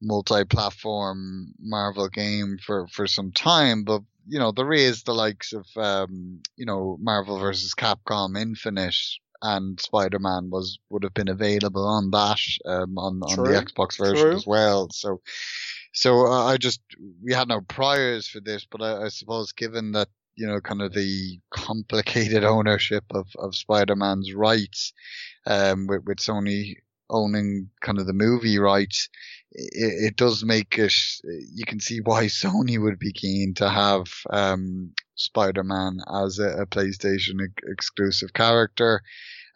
[0.01, 5.65] multi-platform Marvel game for for some time, but you know there is the likes of
[5.77, 8.97] um, you know Marvel versus Capcom Infinite
[9.41, 13.97] and Spider Man was would have been available on that um, on on the Xbox
[13.97, 14.35] version True.
[14.35, 14.89] as well.
[14.91, 15.21] So
[15.91, 16.81] so uh, I just
[17.23, 20.81] we had no priors for this, but I, I, suppose given that you know kind
[20.81, 24.93] of the complicated ownership of of Spider-Man's rights,
[25.45, 26.75] um, with with Sony
[27.09, 29.09] owning kind of the movie rights,
[29.51, 30.93] it, it does make it.
[31.23, 36.65] You can see why Sony would be keen to have um, Spider-Man as a, a
[36.67, 39.01] PlayStation exclusive character.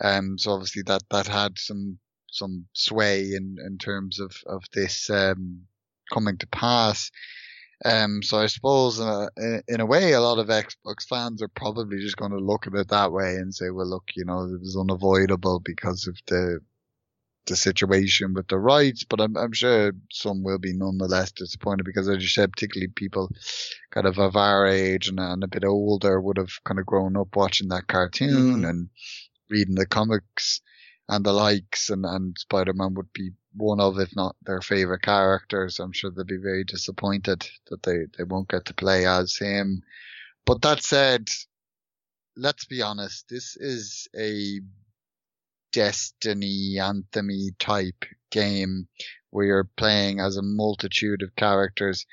[0.01, 1.99] Um, so obviously that that had some
[2.31, 5.67] some sway in in terms of of this um
[6.11, 7.11] coming to pass.
[7.85, 9.27] Um, so I suppose uh,
[9.67, 12.73] in a way, a lot of Xbox fans are probably just going to look at
[12.73, 16.59] it that way and say, well, look, you know, it was unavoidable because of the
[17.45, 22.07] the situation with the rights, but I'm, I'm sure some will be nonetheless disappointed because,
[22.07, 23.29] as you said, particularly people
[23.91, 27.17] kind of of our age and, and a bit older would have kind of grown
[27.17, 28.69] up watching that cartoon mm.
[28.69, 28.89] and
[29.49, 30.61] reading the comics
[31.09, 35.01] and the likes, and, and Spider Man would be one of, if not their favorite
[35.01, 35.79] characters.
[35.79, 39.83] I'm sure they'll be very disappointed that they, they won't get to play as him.
[40.45, 41.27] But that said,
[42.35, 44.59] let's be honest, this is a
[45.71, 48.87] Destiny anthemy type game
[49.31, 52.05] where you're playing as a multitude of characters.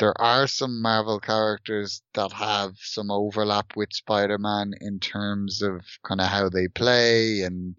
[0.00, 6.20] There are some Marvel characters that have some overlap with Spider-Man in terms of kind
[6.20, 7.76] of how they play and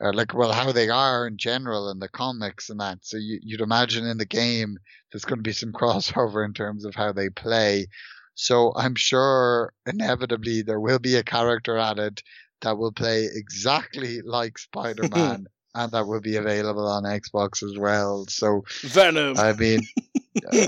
[0.00, 2.98] or like well how they are in general in the comics and that.
[3.02, 4.78] So you, you'd imagine in the game
[5.10, 7.86] there's going to be some crossover in terms of how they play.
[8.34, 12.22] So I'm sure inevitably there will be a character added
[12.60, 18.26] that will play exactly like Spider-Man and that will be available on Xbox as well.
[18.28, 19.38] So Venom.
[19.38, 19.80] I mean,
[20.52, 20.66] uh,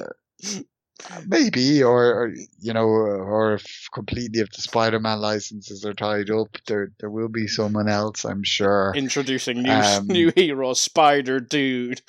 [1.27, 6.57] Maybe, or, or, you know, or if completely if the Spider-Man licenses are tied up,
[6.67, 8.93] there there will be someone else, I'm sure.
[8.95, 12.03] Introducing new um, new hero, Spider Dude.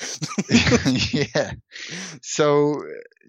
[1.12, 1.54] yeah.
[2.22, 2.82] So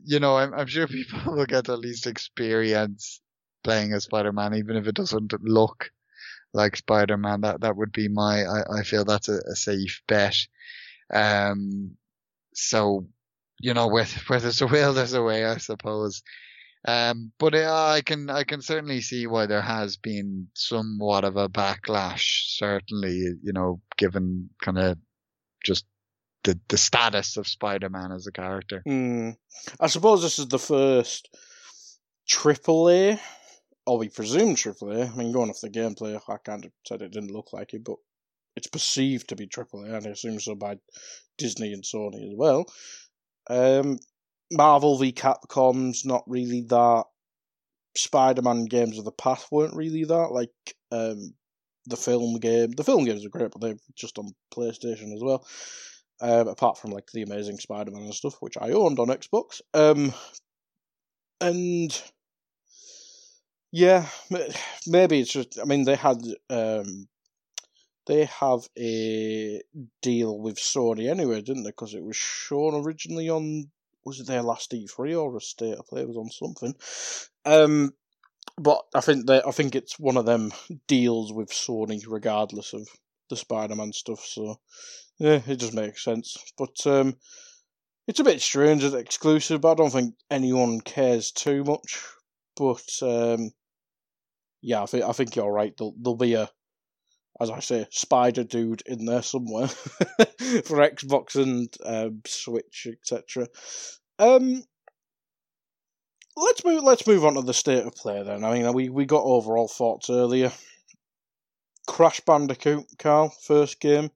[0.05, 3.21] you know, I'm I'm sure people will get at least experience
[3.63, 5.91] playing as Spider-Man, even if it doesn't look
[6.53, 7.43] like Spider-Man.
[7.43, 8.45] That that would be my.
[8.45, 10.37] I, I feel that's a, a safe bet.
[11.13, 11.97] Um.
[12.55, 13.07] So
[13.63, 16.23] you know, where, where there's a will, there's a way, I suppose.
[16.87, 21.37] Um, but uh, I can I can certainly see why there has been somewhat of
[21.37, 22.57] a backlash.
[22.57, 24.99] Certainly, you know, given kind of
[25.65, 25.87] just
[26.43, 28.83] the the status of Spider-Man as a character.
[28.87, 29.37] Mm.
[29.79, 31.29] I suppose this is the first
[32.29, 33.21] triple A,
[33.87, 35.07] or we presume triple A.
[35.07, 37.85] I mean, going off the gameplay, I kind of said it didn't look like it,
[37.85, 37.97] but
[38.57, 40.79] it's perceived to be triple A, and I assume so by
[41.39, 42.67] Disney and Sony as well.
[43.49, 43.99] Um,
[44.51, 47.05] Marvel v Capcom's not really that.
[47.95, 50.33] Spider-Man games of the past weren't really that.
[50.33, 50.51] Like
[50.91, 51.35] um,
[51.87, 55.47] the film game, the film games are great, but they're just on PlayStation as well.
[56.21, 59.61] Um, apart from like the Amazing Spider-Man and stuff, which I owned on Xbox.
[59.75, 60.15] Um,
[61.41, 62.03] and
[63.73, 64.07] yeah,
[64.87, 65.59] maybe it's just.
[65.61, 67.09] I mean, they had um,
[68.07, 69.63] they have a
[70.01, 71.71] deal with Sony anyway, didn't they?
[71.71, 73.71] Because it was shown originally on
[74.05, 76.03] was it their last E3 or a state of play?
[76.03, 76.75] It was on something.
[77.45, 77.95] Um,
[78.59, 80.53] but I think that I think it's one of them
[80.87, 82.89] deals with Sony, regardless of
[83.31, 84.21] the Spider-Man stuff.
[84.21, 84.61] So
[85.19, 86.37] yeah, it just makes sense.
[86.59, 87.17] But um,
[88.07, 92.05] it's a bit strange it's exclusive, but I don't think anyone cares too much.
[92.57, 93.53] But um,
[94.61, 95.75] yeah, I think I think you're right.
[95.77, 96.51] There'll, there'll be a,
[97.43, 103.49] as I say, Spider Dude in there somewhere for Xbox and um, Switch, etc.
[104.19, 104.63] Um,
[106.37, 106.85] let's move.
[106.85, 108.45] Let's move on to the state of play then.
[108.45, 110.53] I mean, we we got overall thoughts earlier.
[111.89, 114.11] Crash Bandicoot, Carl, first game.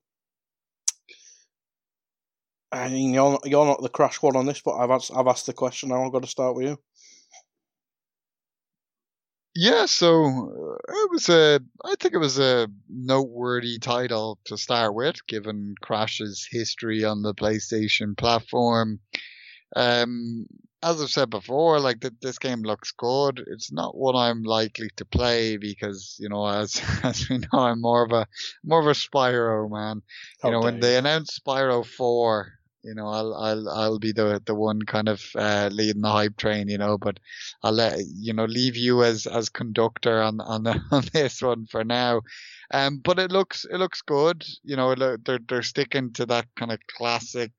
[2.71, 5.47] I mean, you're you're not the crash one on this, but I've asked, I've asked
[5.47, 5.89] the question.
[5.89, 6.79] Now I've got to start with you.
[9.57, 14.95] Yeah, so uh, it was a, I think it was a noteworthy title to start
[14.95, 19.01] with, given Crash's history on the PlayStation platform.
[19.75, 20.47] Um,
[20.83, 23.43] as I've said before, like th- this game looks good.
[23.47, 27.81] It's not what I'm likely to play because you know, as as we know, I'm
[27.81, 28.27] more of a
[28.63, 30.03] more of a Spyro man.
[30.45, 32.53] You know, when they announced Spyro Four,
[32.87, 36.37] you know, I'll I'll I'll be the the one kind of uh, leading the hype
[36.37, 36.99] train, you know.
[36.99, 37.19] But
[37.63, 41.67] I'll let you know leave you as as conductor on on the, on this one
[41.67, 42.23] for now.
[42.71, 44.45] Um, but it looks it looks good.
[44.63, 47.53] You know, they're they're sticking to that kind of classic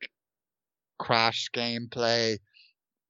[0.98, 2.40] crash gameplay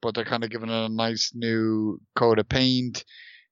[0.02, 3.04] but they're kind of giving it a nice new coat of paint.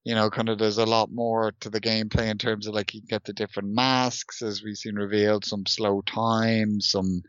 [0.06, 2.94] You know, kind of there's a lot more to the gameplay in terms of like
[2.94, 7.24] you get the different masks as we've seen revealed, some slow time, some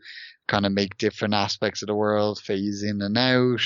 [0.47, 3.61] kind of make different aspects of the world phase in and out.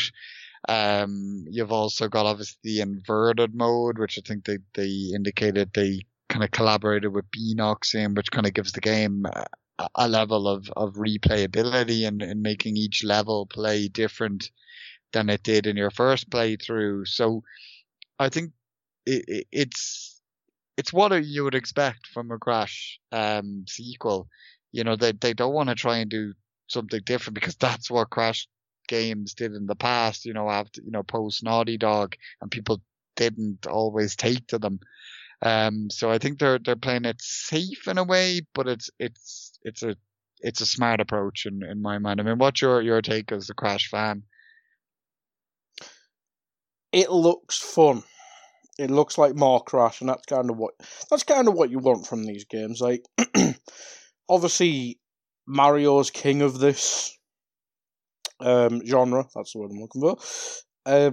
[0.69, 6.01] Um, you've also got obviously the inverted mode, which I think they, they indicated they
[6.29, 9.45] kind of collaborated with Beenox in, which kind of gives the game a,
[9.95, 14.51] a level of, of replayability and, and making each level play different
[15.13, 17.07] than it did in your first playthrough.
[17.07, 17.43] So
[18.17, 18.51] I think
[19.05, 20.21] it, it, it's
[20.77, 24.27] it's what you would expect from a Crash um, sequel.
[24.71, 26.33] You know, they they don't want to try and do
[26.67, 28.47] something different because that's what Crash
[28.87, 30.25] games did in the past.
[30.25, 32.81] You know, after you know post Naughty Dog, and people
[33.15, 34.79] didn't always take to them.
[35.43, 39.59] Um, so I think they're they're playing it safe in a way, but it's it's
[39.63, 39.95] it's a
[40.39, 42.19] it's a smart approach in, in my mind.
[42.19, 44.23] I mean, what's your your take as a Crash fan?
[46.91, 48.03] it looks fun.
[48.79, 50.73] It looks like more Crash, and that's kind of what
[51.09, 52.81] that's kind of what you want from these games.
[52.81, 53.05] Like,
[54.29, 54.99] obviously,
[55.47, 57.17] Mario's king of this
[58.39, 59.25] um, genre.
[59.35, 60.17] That's the word I'm looking for.
[60.85, 61.11] Uh,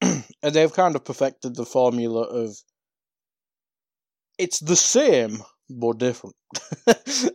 [0.42, 2.56] and they've kind of perfected the formula of
[4.38, 6.36] it's the same but different.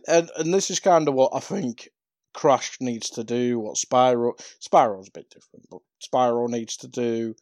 [0.08, 1.88] and and this is kind of what I think
[2.34, 3.58] Crash needs to do.
[3.58, 7.34] What Spyro Spyro's a bit different, but Spyro needs to do.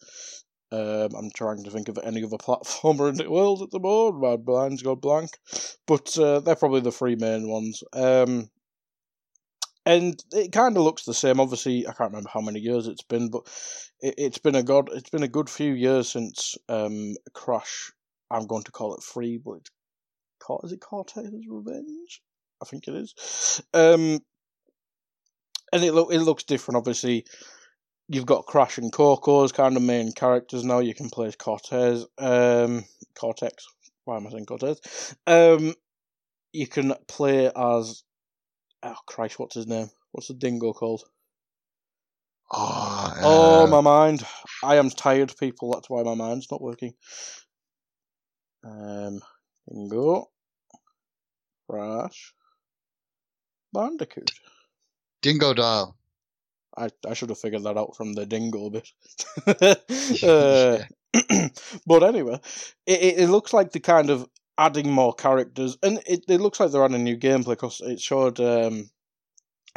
[0.70, 4.46] Um, I'm trying to think of any other platformer in the world at the moment.
[4.46, 5.30] My mind's gone blank,
[5.86, 7.82] but uh, they're probably the three main ones.
[7.92, 8.50] Um,
[9.86, 11.40] and it kind of looks the same.
[11.40, 13.42] Obviously, I can't remember how many years it's been, but
[14.00, 17.90] it, has been a good it's been a good few years since um, Crash.
[18.30, 19.70] I'm going to call it free, but it's
[20.64, 22.22] is it Cortez's Revenge?
[22.62, 23.62] I think it is.
[23.74, 24.20] Um,
[25.72, 26.76] and it look it looks different.
[26.76, 27.26] Obviously,
[28.08, 30.78] you've got Crash and Coco as kind of main characters now.
[30.78, 33.66] You can play as Cortez, um, Cortex.
[34.04, 35.14] Why am I saying Cortez?
[35.26, 35.74] Um,
[36.52, 38.02] you can play as
[38.82, 39.90] oh Christ, what's his name?
[40.12, 41.02] What's the dingo called?
[42.50, 43.20] Oh, uh...
[43.22, 44.22] oh, my mind.
[44.64, 45.72] I am tired, people.
[45.72, 46.94] That's why my mind's not working.
[48.64, 49.20] Um,
[49.68, 50.30] dingo,
[51.68, 52.32] Crash,
[53.72, 54.30] Bandicoot.
[55.22, 55.94] Dingodile.
[56.78, 58.88] I, I should have figured that out from the dingo bit.
[60.22, 60.78] uh,
[61.86, 62.40] but anyway,
[62.86, 66.70] it, it looks like the kind of adding more characters, and it, it looks like
[66.70, 68.90] they're adding new gameplay because it showed um,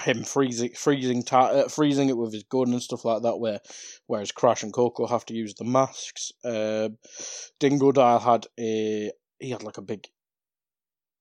[0.02, 3.38] him freezing freezing ta- uh, freezing it with his gun and stuff like that.
[3.38, 3.60] Where
[4.08, 6.32] whereas Crash and Coco have to use the masks.
[6.44, 6.90] Uh,
[7.60, 10.08] Dingodile had a he had like a big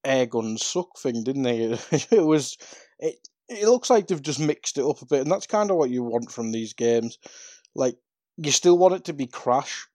[0.05, 1.79] air gun suck thing, didn't he?
[2.11, 2.57] it was
[2.99, 3.17] it
[3.51, 5.91] it looks like they've just mixed it up a bit, and that's kind of what
[5.91, 7.19] you want from these games.
[7.75, 7.97] Like,
[8.37, 9.87] you still want it to be Crash,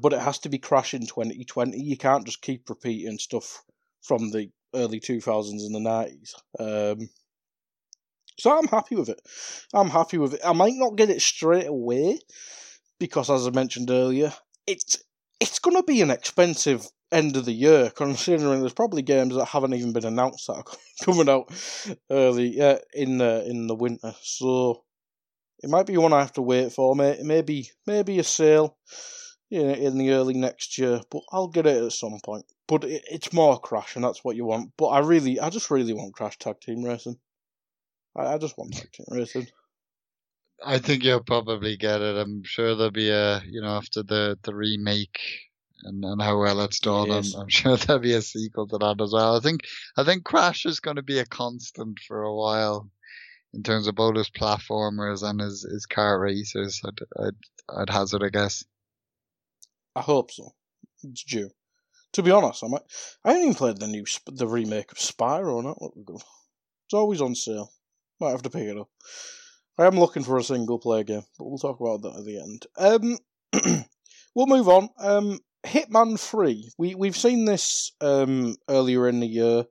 [0.00, 1.82] but it has to be Crash in 2020.
[1.82, 3.62] You can't just keep repeating stuff
[4.02, 6.34] from the early 2000s and the 90s.
[6.58, 7.08] Um,
[8.38, 9.20] so I'm happy with it.
[9.72, 10.40] I'm happy with it.
[10.44, 12.18] I might not get it straight away
[12.98, 14.32] because, as I mentioned earlier,
[14.66, 14.98] it's
[15.40, 19.46] it's going to be an expensive end of the year, considering there's probably games that
[19.46, 20.64] haven't even been announced that are
[21.04, 21.52] coming out
[22.10, 24.14] early yeah, in the in the winter.
[24.22, 24.84] So
[25.62, 26.94] It might be one I have to wait for.
[26.94, 28.76] Maybe maybe a sale
[29.62, 32.44] know, in the early next year, but I'll get it at some point.
[32.66, 34.72] But it, it's more Crash, and that's what you want.
[34.76, 37.18] But I really, I just really want Crash Tag Team Racing.
[38.16, 39.46] I, I just want Tag Team Racing.
[40.64, 42.16] I think you'll probably get it.
[42.16, 45.18] I'm sure there'll be a, you know, after the, the remake
[45.84, 47.34] and, and how well it's done, yes.
[47.34, 49.36] I'm, I'm, sure there'll be a sequel to that as well.
[49.36, 49.62] I think,
[49.96, 52.90] I think Crash is going to be a constant for a while
[53.52, 56.80] in terms of both his platformers and his, his car racers.
[56.84, 58.64] I'd, I'd, I'd hazard a guess.
[59.94, 60.52] I hope so.
[61.02, 61.50] It's due.
[62.14, 62.82] To be honest, I might.
[63.24, 65.62] I haven't even played the new the remake of Spyro.
[65.62, 67.72] Not It's always on sale.
[68.20, 68.88] Might have to pick it up.
[69.76, 72.38] I am looking for a single player game, but we'll talk about that at the
[72.38, 72.66] end.
[72.78, 73.18] Um,
[74.34, 74.88] we'll move on.
[74.98, 76.70] Um, Hitman Three.
[76.78, 79.64] We we've seen this um earlier in the year.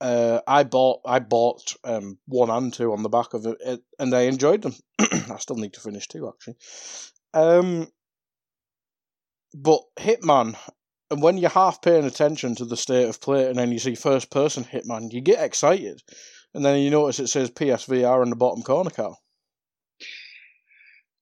[0.00, 4.14] Uh, I bought I bought um one and two on the back of it, and
[4.14, 4.74] I enjoyed them.
[5.00, 6.56] I still need to finish two actually.
[7.34, 7.88] Um,
[9.54, 10.56] but Hitman,
[11.10, 13.94] and when you're half paying attention to the state of play, and then you see
[13.94, 16.02] first person Hitman, you get excited,
[16.54, 19.20] and then you notice it says PSVR in the bottom corner, Carl.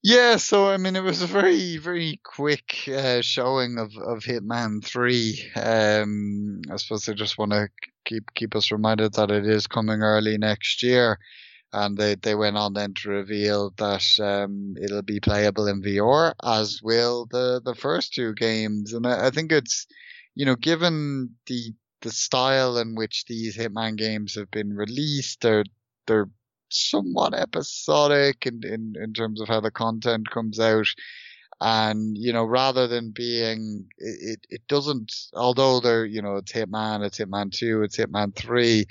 [0.02, 4.82] Yeah, so I mean, it was a very, very quick uh, showing of, of Hitman
[4.84, 5.50] Three.
[5.54, 7.68] Um, I suppose I just want to
[8.06, 11.18] keep keep us reminded that it is coming early next year
[11.72, 16.34] and they, they went on then to reveal that um, it'll be playable in VR
[16.44, 18.92] as will the, the first two games.
[18.94, 19.86] And I, I think it's,
[20.36, 21.72] you know, given the
[22.02, 25.64] the style in which these Hitman games have been released, they're
[26.06, 26.28] they're
[26.70, 30.88] somewhat episodic in, in, in terms of how the content comes out.
[31.62, 37.04] And, you know, rather than being, it, it doesn't, although they're, you know, it's Hitman,
[37.04, 38.86] it's Hitman 2, it's Hitman 3,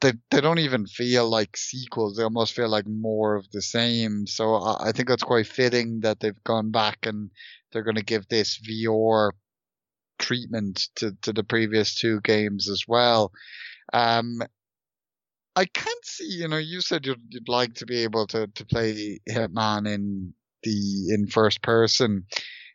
[0.00, 2.16] they they don't even feel like sequels.
[2.16, 4.26] They almost feel like more of the same.
[4.26, 7.30] So I, I think that's quite fitting that they've gone back and
[7.72, 9.32] they're going to give this VR
[10.18, 13.32] treatment to to the previous two games as well.
[13.92, 14.42] Um,
[15.56, 16.28] I can't see.
[16.28, 20.34] You know, you said you'd, you'd like to be able to to play Hitman in
[20.62, 22.26] the in first person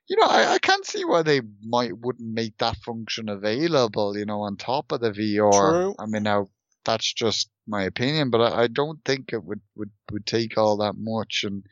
[0.09, 4.25] you know, I, I can't see why they might wouldn't make that function available, you
[4.25, 5.51] know, on top of the VR.
[5.51, 5.95] True.
[5.99, 6.49] I mean, now
[6.83, 10.77] that's just my opinion, but I, I don't think it would, would, would take all
[10.77, 11.43] that much.
[11.45, 11.63] And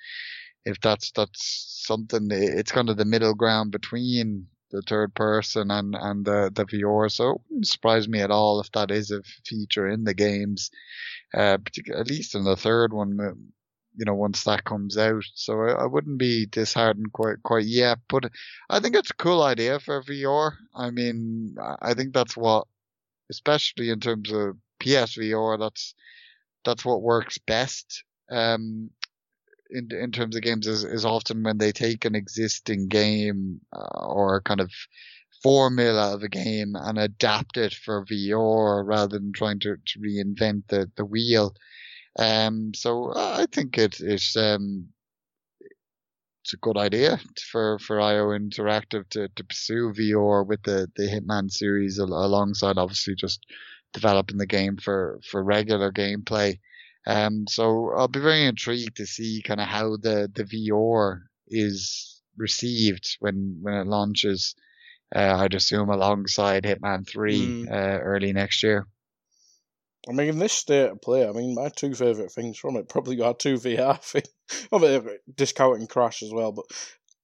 [0.66, 5.96] if that's, that's something, it's kind of the middle ground between the third person and,
[5.96, 7.12] and the, the VR.
[7.12, 10.72] So it wouldn't surprise me at all if that is a feature in the games,
[11.34, 11.58] uh,
[11.96, 13.34] at least in the third one, uh,
[13.98, 15.24] you know, once that comes out.
[15.34, 18.30] So I, I, wouldn't be disheartened quite, quite yet, but
[18.70, 20.52] I think it's a cool idea for VR.
[20.76, 22.68] I mean, I think that's what,
[23.32, 25.96] especially in terms of PSVR, that's
[26.64, 28.04] that's what works best.
[28.30, 28.90] Um,
[29.70, 34.06] in in terms of games is, is often when they take an existing game uh,
[34.06, 34.72] or kind of
[35.44, 40.64] formula of a game and adapt it for VR rather than trying to, to reinvent
[40.68, 41.54] the, the wheel.
[42.18, 44.88] Um, so I think it is um,
[46.48, 47.20] it's a good idea
[47.52, 53.16] for, for IO Interactive to, to pursue VR with the, the Hitman series alongside obviously
[53.16, 53.46] just
[53.94, 56.58] developing the game for, for regular gameplay.
[57.08, 62.22] Um, so I'll be very intrigued to see kind of how the, the VR is
[62.36, 64.56] received when, when it launches.
[65.16, 67.72] Uh, I'd assume alongside Hitman 3 mm.
[67.72, 68.88] uh, early next year.
[70.10, 72.90] I mean, in this state of play, I mean, my two favourite things from it
[72.90, 74.28] probably are two VR things.
[74.72, 76.66] I mean, discounting Crash as well, but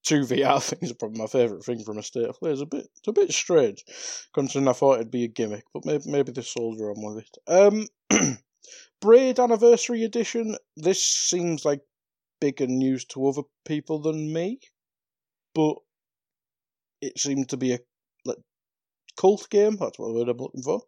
[0.04, 2.52] two VR things are probably my favourite thing from a state of play.
[2.52, 3.84] It's a bit, it's a bit strange,
[4.34, 7.38] considering I thought it'd be a gimmick, but maybe maybe the soldier on with it.
[7.48, 7.88] Um,
[9.02, 10.56] Braid Anniversary Edition.
[10.78, 11.82] This seems like
[12.40, 14.60] bigger news to other people than me,
[15.54, 15.76] but
[17.02, 17.80] it seemed to be a
[18.26, 18.38] like
[19.18, 19.78] cult game.
[19.78, 20.82] That's what word I'm looking for.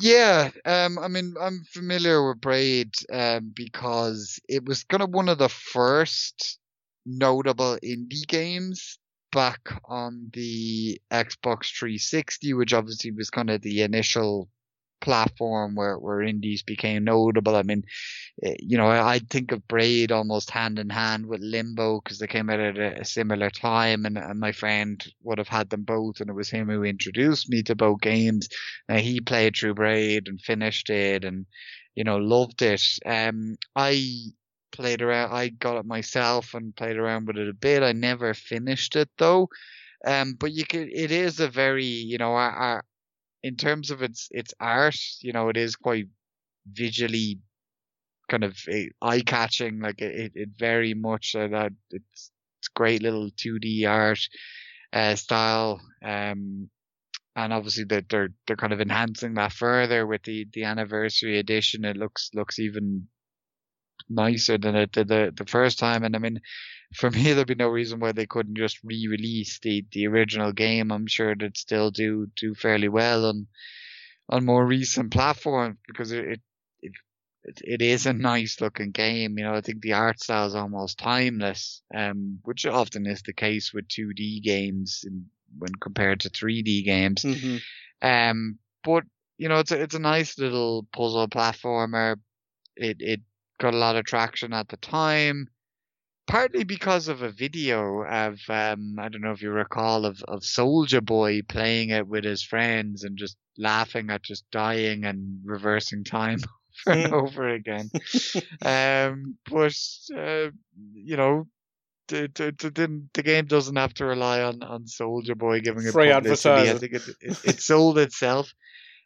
[0.00, 5.28] Yeah, um, I mean, I'm familiar with Braid um, because it was kind of one
[5.28, 6.58] of the first
[7.06, 8.98] notable indie games
[9.32, 14.48] back on the Xbox 360, which obviously was kind of the initial
[15.00, 17.56] platform where, where indies became notable.
[17.56, 17.84] I mean,
[18.42, 22.26] eh, you know, I think of Braid almost hand in hand with Limbo because they
[22.26, 26.20] came out at a, similar time and, and my friend would have had them both
[26.20, 28.48] and it was him who introduced me to both games.
[28.88, 31.46] Now he played through Braid and finished it and,
[31.94, 32.82] you know, loved it.
[33.06, 34.04] Um, I
[34.72, 35.32] played around.
[35.32, 37.82] I got it myself and played around with it a bit.
[37.82, 39.48] I never finished it though.
[40.06, 42.84] Um, but you could, it is a very, you know, our, our,
[43.42, 46.08] in terms of its, its art, you know, it is quite
[46.70, 47.38] visually
[48.28, 48.56] kind of
[49.02, 49.80] eye catching.
[49.80, 52.30] Like it, it very much uh, that it's
[52.60, 54.20] it's great little 2D art
[54.92, 55.80] uh, style.
[56.04, 56.70] Um,
[57.36, 61.84] and obviously they're, they're they're kind of enhancing that further with the the anniversary edition.
[61.84, 63.06] It looks looks even
[64.08, 66.04] nicer than it did the the first time.
[66.04, 66.40] And I mean,
[66.94, 70.90] for me, there'd be no reason why they couldn't just re-release the the original game.
[70.90, 73.46] I'm sure it'd still do do fairly well on
[74.28, 76.40] on more recent platforms because it it
[77.44, 79.38] it, it is a nice looking game.
[79.38, 83.32] You know, I think the art style is almost timeless, um, which often is the
[83.32, 85.26] case with 2D games in,
[85.58, 87.22] when compared to 3D games.
[87.22, 87.56] Mm-hmm.
[88.06, 89.04] Um, but
[89.38, 92.16] you know, it's a, it's a nice little puzzle platformer.
[92.76, 93.20] It it
[93.58, 95.48] got a lot of traction at the time,
[96.26, 100.40] partly because of a video of um I don't know if you recall of of
[100.40, 106.04] Soulja Boy playing it with his friends and just laughing at just dying and reversing
[106.04, 106.38] time
[106.86, 107.90] over and over again.
[108.64, 109.74] um, but
[110.16, 110.50] uh,
[110.94, 111.46] you know,
[112.08, 115.92] the, the, the, the game doesn't have to rely on, on Soulja Boy giving it
[115.92, 116.70] Free publicity.
[116.70, 118.52] I think it, it, it sold itself,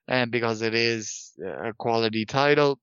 [0.07, 2.79] and because it is a quality title,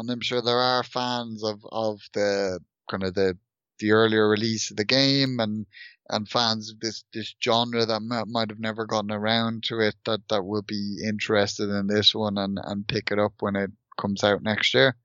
[0.00, 3.38] and I'm sure there are fans of of the kind of the
[3.78, 5.66] the earlier release of the game and
[6.08, 9.94] and fans of this this genre that might, might have never gotten around to it
[10.04, 13.70] that that will be interested in this one and and pick it up when it
[13.98, 14.96] comes out next year.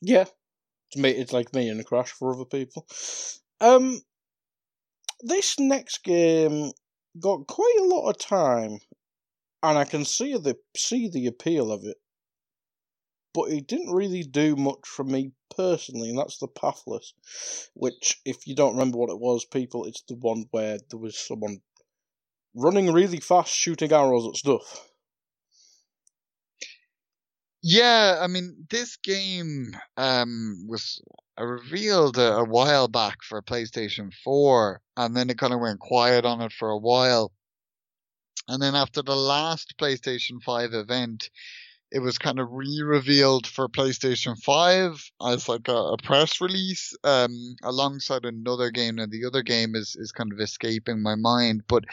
[0.00, 0.26] Yeah,
[0.90, 1.10] it's me.
[1.10, 2.86] It's like me and a crash for other people.
[3.60, 4.00] Um,
[5.20, 6.70] this next game
[7.18, 8.78] got quite a lot of time,
[9.62, 11.96] and I can see the see the appeal of it,
[13.38, 17.14] but it didn't really do much for me personally, and that's the Pathless.
[17.74, 21.16] Which, if you don't remember what it was, people, it's the one where there was
[21.16, 21.60] someone
[22.54, 24.90] running really fast, shooting arrows at stuff.
[27.62, 31.00] Yeah, I mean, this game um, was
[31.38, 36.24] revealed a, a while back for PlayStation 4, and then it kind of went quiet
[36.24, 37.32] on it for a while.
[38.48, 41.30] And then after the last PlayStation 5 event,
[41.90, 47.56] it was kind of re-revealed for PlayStation 5 as like a, a press release, um,
[47.62, 48.98] alongside another game.
[48.98, 51.84] And the other game is, is kind of escaping my mind, but,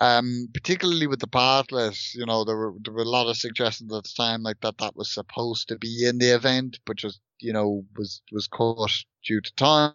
[0.00, 3.92] um, particularly with the Pathless, you know, there were, there were a lot of suggestions
[3.92, 7.20] at the time, like that that was supposed to be in the event, but just,
[7.40, 8.90] you know, was, was cut
[9.24, 9.92] due to time.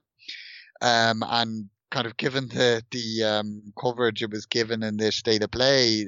[0.82, 5.43] Um, and kind of given the, the, um, coverage it was given in this state
[5.43, 6.06] of play,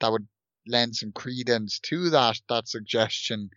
[0.00, 0.26] that would
[0.66, 3.50] lend some credence to that that suggestion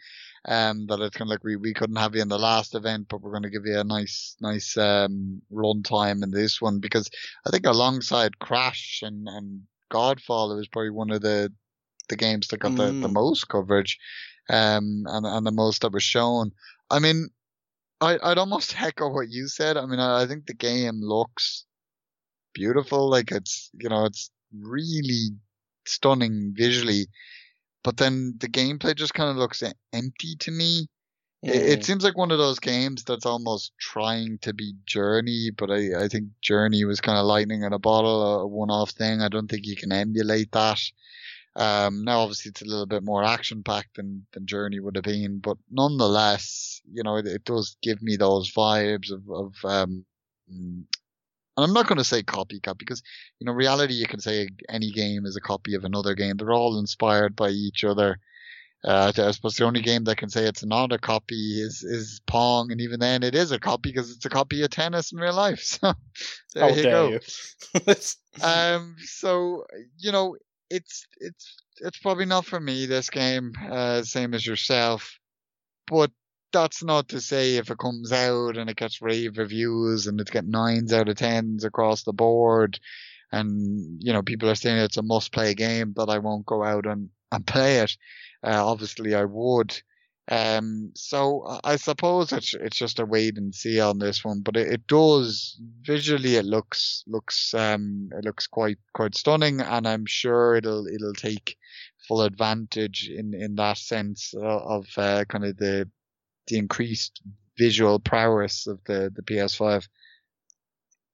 [0.47, 3.07] um that it's kind of like we, we couldn't have you in the last event
[3.09, 6.79] but we're going to give you a nice nice um run time in this one
[6.79, 7.09] because
[7.45, 11.51] i think alongside crash and and godfall it was probably one of the
[12.09, 13.13] the games that got the, the Mm.
[13.13, 13.97] most coverage
[14.49, 16.51] um and and the most that was shown.
[16.91, 17.29] I mean
[18.01, 19.77] i i'd almost echo what you said.
[19.77, 21.65] I mean i, I think the game looks
[22.53, 23.09] beautiful.
[23.09, 25.29] Like it's you know it's really
[25.85, 27.07] stunning visually,
[27.83, 29.63] but then the gameplay just kind of looks
[29.93, 30.87] empty to me.
[31.43, 35.69] It, it seems like one of those games that's almost trying to be Journey, but
[35.69, 39.21] I, I think Journey was kind of lightning in a bottle, a one-off thing.
[39.21, 40.79] I don't think you can emulate that.
[41.55, 45.05] Um, now obviously it's a little bit more action packed than, than Journey would have
[45.05, 50.05] been, but nonetheless, you know, it, it does give me those vibes of, of, um,
[51.57, 53.01] and I'm not going to say copycat because,
[53.39, 56.37] you know, reality, you can say any game is a copy of another game.
[56.37, 58.19] They're all inspired by each other.
[58.83, 62.21] Uh, I suppose the only game that can say it's not a copy is, is
[62.27, 62.71] Pong.
[62.71, 65.33] And even then it is a copy because it's a copy of tennis in real
[65.33, 65.59] life.
[65.81, 65.93] So
[66.53, 67.09] there How you dare go.
[67.09, 67.95] you?
[68.43, 69.65] Um, so,
[69.97, 70.35] you know,
[70.69, 75.19] it's, it's, it's probably not for me, this game, uh, same as yourself,
[75.87, 76.11] but
[76.55, 80.31] that's not to say if it comes out and it gets rave reviews and it's
[80.31, 82.79] got nines out of tens across the board
[83.29, 86.63] and, you know, people are saying it's a must play game that I won't go
[86.63, 87.97] out and, and play it.
[88.41, 89.77] Uh, obviously I would.
[90.31, 94.55] Um, so I- suppose it's it's just a wait and see on this one, but
[94.55, 100.05] it, it does visually it looks looks um it looks quite quite stunning, and I'm
[100.07, 101.57] sure it'll it'll take
[102.07, 105.87] full advantage in in that sense of, of uh, kind of the
[106.47, 107.21] the increased
[107.57, 109.87] visual prowess of the the PS5.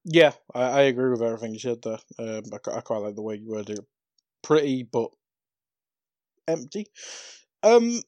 [0.04, 2.00] Yeah, I, I agree with everything you said there.
[2.18, 3.86] Um, I, I quite like the way you worded it.
[4.42, 5.12] Pretty, but
[6.48, 6.88] empty.
[7.62, 8.02] Um,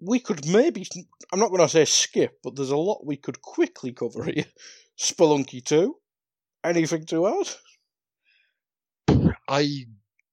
[0.00, 0.86] we could maybe.
[1.32, 4.46] I'm not going to say skip, but there's a lot we could quickly cover here.
[4.98, 5.94] Spelunky 2.
[6.64, 7.48] Anything to add?
[9.48, 9.86] I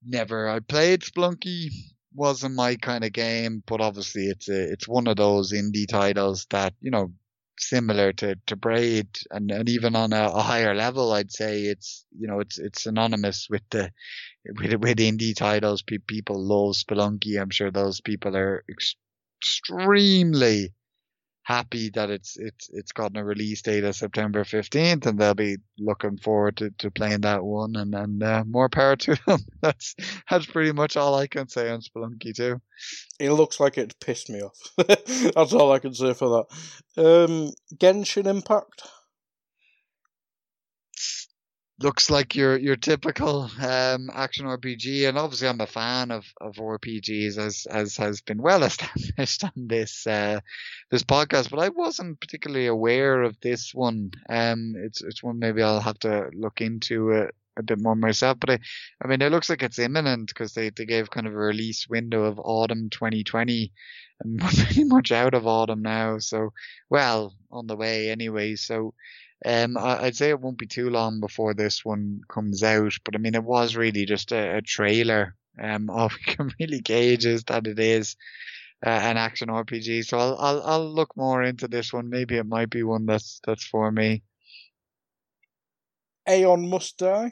[0.06, 1.70] never I played Spelunky
[2.18, 6.48] wasn't my kind of game, but obviously it's a, it's one of those indie titles
[6.50, 7.14] that you know
[7.60, 12.06] similar to to Braid and, and even on a, a higher level, I'd say it's
[12.18, 13.92] you know it's it's synonymous with the
[14.60, 15.84] with with indie titles.
[15.84, 17.40] People love Spelunky.
[17.40, 18.96] I'm sure those people are ex-
[19.42, 20.74] extremely
[21.48, 25.56] happy that it's it's it's gotten a release date of September 15th, and they'll be
[25.80, 27.78] looking forward to, to playing that one.
[27.78, 29.40] And and uh, more power to them.
[29.62, 29.96] That's
[30.30, 32.60] that's pretty much all I can say on Spelunky 2.
[33.20, 34.58] It looks like it pissed me off.
[35.36, 36.46] that's all I can say for
[36.98, 37.02] that.
[37.02, 38.84] Um, Genshin Impact
[41.80, 46.56] looks like your your typical um, action RPG, and obviously I'm a fan of, of
[46.56, 50.40] RPGs as as has been well established on this uh,
[50.92, 51.50] this podcast.
[51.50, 54.12] But I wasn't particularly aware of this one.
[54.30, 58.40] Um, it's it's one maybe I'll have to look into it a bit more myself.
[58.40, 58.60] But I,
[59.04, 61.88] I mean, it looks like it's imminent because they they gave kind of a release
[61.88, 63.72] window of autumn 2020.
[64.20, 66.52] And we're pretty much out of autumn now, so
[66.90, 68.56] well on the way anyway.
[68.56, 68.94] So
[69.46, 73.20] um, I'd say it won't be too long before this one comes out, but I
[73.20, 75.36] mean, it was really just a, a trailer.
[75.62, 78.16] Um, all we can really gauge is that it is
[78.86, 80.06] uh, an action RPG.
[80.06, 82.10] So I'll, I'll I'll look more into this one.
[82.10, 84.24] Maybe it might be one that's that's for me.
[86.28, 87.32] Aeon must die.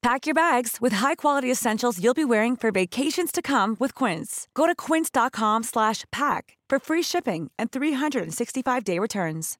[0.00, 4.46] Pack your bags with high-quality essentials you'll be wearing for vacations to come with Quince.
[4.54, 9.58] Go to quince.com slash pack for free shipping and 365-day returns.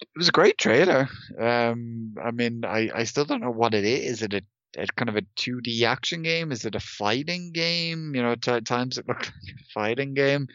[0.00, 1.08] It was a great trailer.
[1.38, 4.06] Um, I mean, I, I still don't know what it is.
[4.06, 4.42] Is it a,
[4.76, 6.52] a kind of a 2D action game?
[6.52, 8.14] Is it a fighting game?
[8.14, 10.48] You know, at times it looked like a fighting game.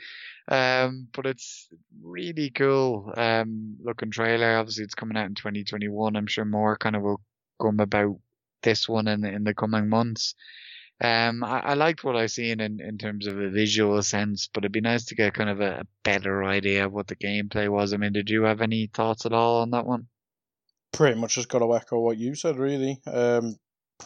[0.47, 1.69] Um, but it's
[2.01, 3.13] really cool.
[3.15, 4.57] Um, looking trailer.
[4.57, 6.15] Obviously, it's coming out in 2021.
[6.15, 7.21] I'm sure more kind of will
[7.61, 8.19] come about
[8.61, 10.35] this one in in the coming months.
[11.01, 14.63] Um, I, I liked what I've seen in, in terms of a visual sense, but
[14.63, 17.67] it'd be nice to get kind of a, a better idea of what the gameplay
[17.67, 17.93] was.
[17.93, 20.07] I mean, did you have any thoughts at all on that one?
[20.93, 23.01] Pretty much just got to echo what you said, really.
[23.07, 23.57] Um,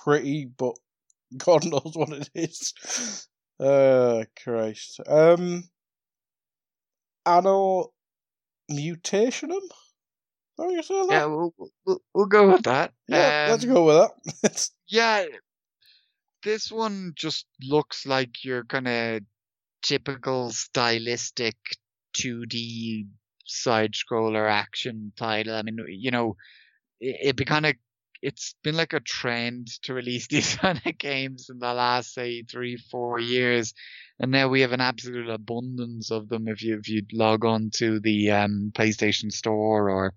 [0.04, 0.76] pretty, but
[1.38, 3.28] God knows what it is.
[3.60, 5.00] Uh, Christ.
[5.08, 5.64] Um,
[7.26, 7.92] Anno
[8.72, 9.68] Mutationum?
[10.58, 11.08] How you say that?
[11.12, 11.54] Yeah, we'll,
[11.86, 12.94] we'll, we'll go with that.
[13.08, 14.70] Yeah, Um, let's go with that.
[14.90, 15.26] Yeah,
[16.44, 19.22] this one just looks like your kind of
[19.84, 21.58] typical stylistic
[22.16, 23.06] 2D
[23.46, 25.56] side scroller action title.
[25.56, 26.36] I mean, you know,
[27.00, 27.76] it, it'd be kind of
[28.22, 32.44] it's been like a trend to release these kind of games in the last say
[32.44, 33.74] three four years.
[34.20, 37.70] And now we have an absolute abundance of them if you if you log on
[37.76, 40.14] to the um playstation store or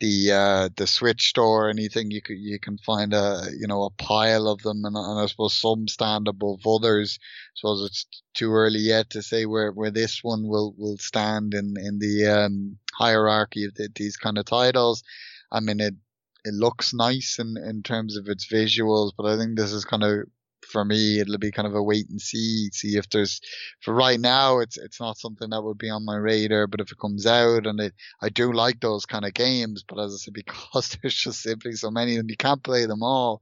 [0.00, 3.82] the uh the switch store or anything you could you can find a you know
[3.82, 4.84] a pile of them.
[4.84, 7.18] And, and i suppose some stand above others.
[7.20, 11.54] I suppose it's too early yet to say where where this one will will stand
[11.54, 15.02] in in the um hierarchy of the, these kind of titles.
[15.50, 15.94] I mean it
[16.48, 20.02] it looks nice in, in terms of its visuals, but I think this is kind
[20.02, 20.24] of
[20.70, 23.40] for me it'll be kind of a wait and see, see if there's
[23.80, 26.92] for right now it's it's not something that would be on my radar, but if
[26.92, 30.16] it comes out and it I do like those kind of games, but as I
[30.16, 33.40] said, because there's just simply so many them, you can't play them all.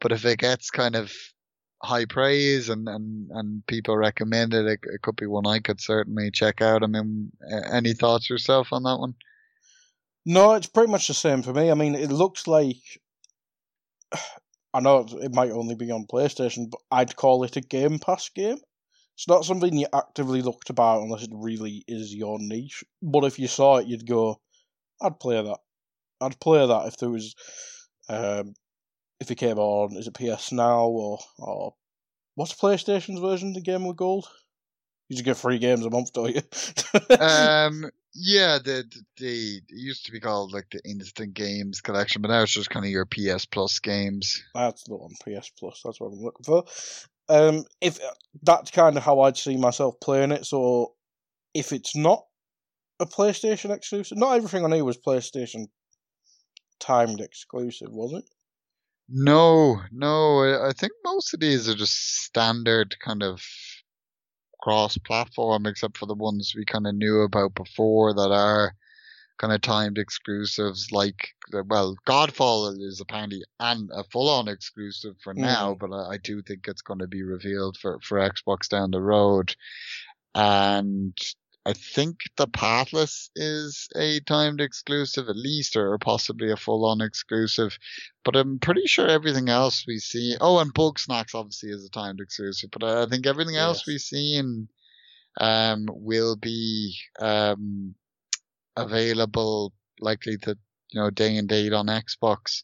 [0.00, 1.12] But if it gets kind of
[1.82, 4.66] high praise and, and, and people recommend it.
[4.66, 4.80] it.
[4.82, 6.82] It could be one I could certainly check out.
[6.82, 7.32] I mean,
[7.70, 9.14] any thoughts yourself on that one?
[10.30, 11.70] No, it's pretty much the same for me.
[11.70, 13.00] I mean, it looks like
[14.74, 18.28] I know it might only be on PlayStation, but I'd call it a Game Pass
[18.28, 18.58] game.
[19.14, 22.84] It's not something you actively look to buy unless it really is your niche.
[23.00, 24.38] But if you saw it, you'd go,
[25.00, 25.60] "I'd play that.
[26.20, 27.34] I'd play that if there was,
[28.10, 28.52] um,
[29.20, 29.96] if it came on.
[29.96, 31.74] Is it PS Now or or
[32.34, 34.28] what's PlayStation's version of the game with gold?
[35.08, 36.42] You just get free games a month, don't you?
[37.18, 38.84] um, yeah, the,
[39.16, 42.70] the it used to be called like the Instant Games Collection, but now it's just
[42.70, 44.42] kind of your PS Plus games.
[44.54, 45.80] That's the one, PS Plus.
[45.84, 46.64] That's what I'm looking for.
[47.30, 47.98] Um, if
[48.42, 50.46] that's kind of how I'd see myself playing it.
[50.46, 50.94] So
[51.54, 52.24] if it's not
[53.00, 55.68] a PlayStation exclusive, not everything on here was PlayStation
[56.80, 58.24] timed exclusive, was it?
[59.08, 60.66] No, no.
[60.66, 63.42] I think most of these are just standard kind of
[64.68, 68.74] cross-platform, except for the ones we kind of knew about before that are
[69.38, 70.92] kind of timed exclusives.
[70.92, 75.38] Like, well, Godfall is apparently and a full-on exclusive for mm.
[75.38, 78.90] now, but I, I do think it's going to be revealed for for Xbox down
[78.90, 79.56] the road.
[80.34, 81.16] And
[81.68, 87.78] I think the Pathless is a timed exclusive at least, or possibly a full-on exclusive.
[88.24, 90.34] But I'm pretty sure everything else we see.
[90.40, 93.64] Oh, and Bugsnax obviously is a timed exclusive, but I think everything yes.
[93.64, 94.68] else we see in
[95.38, 97.94] um, will be um,
[98.74, 100.56] available likely to
[100.92, 102.62] you know day and date on Xbox.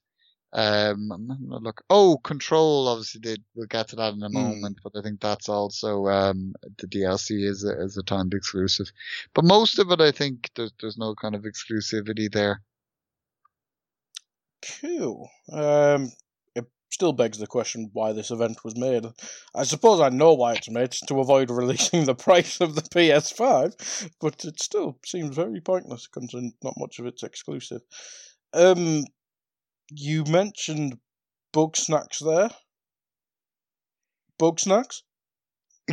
[0.55, 1.83] Um, I'm not gonna look.
[1.91, 2.87] Oh, Control.
[2.87, 4.35] Obviously, they, we'll get to that in a mm.
[4.35, 8.87] moment, but I think that's also um, the DLC is a, is a timed exclusive.
[9.35, 12.63] But most of it, I think there's there's no kind of exclusivity there.
[14.81, 15.29] Cool.
[15.53, 16.13] Um,
[16.55, 19.07] it still begs the question why this event was made.
[19.57, 24.11] I suppose I know why it's made to avoid releasing the price of the PS5,
[24.21, 27.83] but it still seems very pointless considering not much of it's exclusive.
[28.53, 29.05] Um,
[29.91, 30.99] you mentioned
[31.53, 32.51] bug snacks there.
[34.39, 35.03] Bug snacks?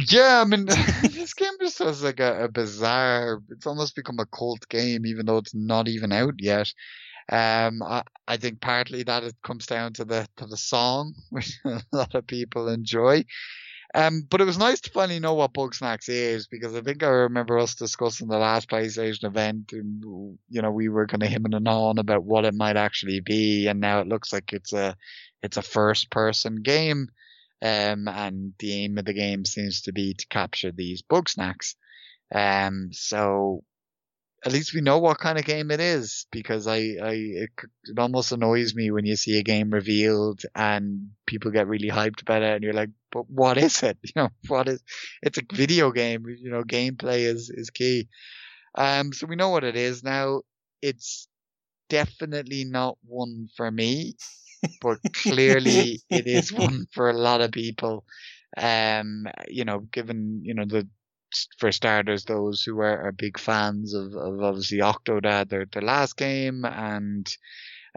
[0.10, 0.66] Yeah, I mean,
[1.02, 3.42] this game just has like a, a, bizarre.
[3.50, 6.72] It's almost become a cult game, even though it's not even out yet.
[7.30, 11.60] Um, I, I think partly that it comes down to the to the song, which
[11.66, 13.26] a lot of people enjoy.
[13.94, 17.08] Um, but it was nice to finally know what Bugsnax is because I think I
[17.08, 21.46] remember us discussing the last PlayStation event and, you know, we were kind of him
[21.46, 23.68] and on about what it might actually be.
[23.68, 24.96] And now it looks like it's a,
[25.44, 27.10] it's a first person game.
[27.62, 31.76] Um, and the aim of the game seems to be to capture these Bugsnax.
[32.34, 33.64] Um, so
[34.46, 37.50] at least we know what kind of game it is because I, I it,
[37.84, 42.22] it, almost annoys me when you see a game revealed and people get really hyped
[42.22, 43.98] about it and you're like, but what is it?
[44.04, 44.82] You know, what is,
[45.22, 48.08] it's a video game, you know, gameplay is, is key.
[48.76, 50.42] Um, so we know what it is now.
[50.82, 51.28] It's
[51.90, 54.16] definitely not one for me,
[54.82, 58.06] but clearly it is one for a lot of people.
[58.58, 60.88] Um, you know, given, you know, the,
[61.58, 66.18] for starters, those who are, are big fans of, of obviously Octodad, their, their last
[66.18, 67.28] game, and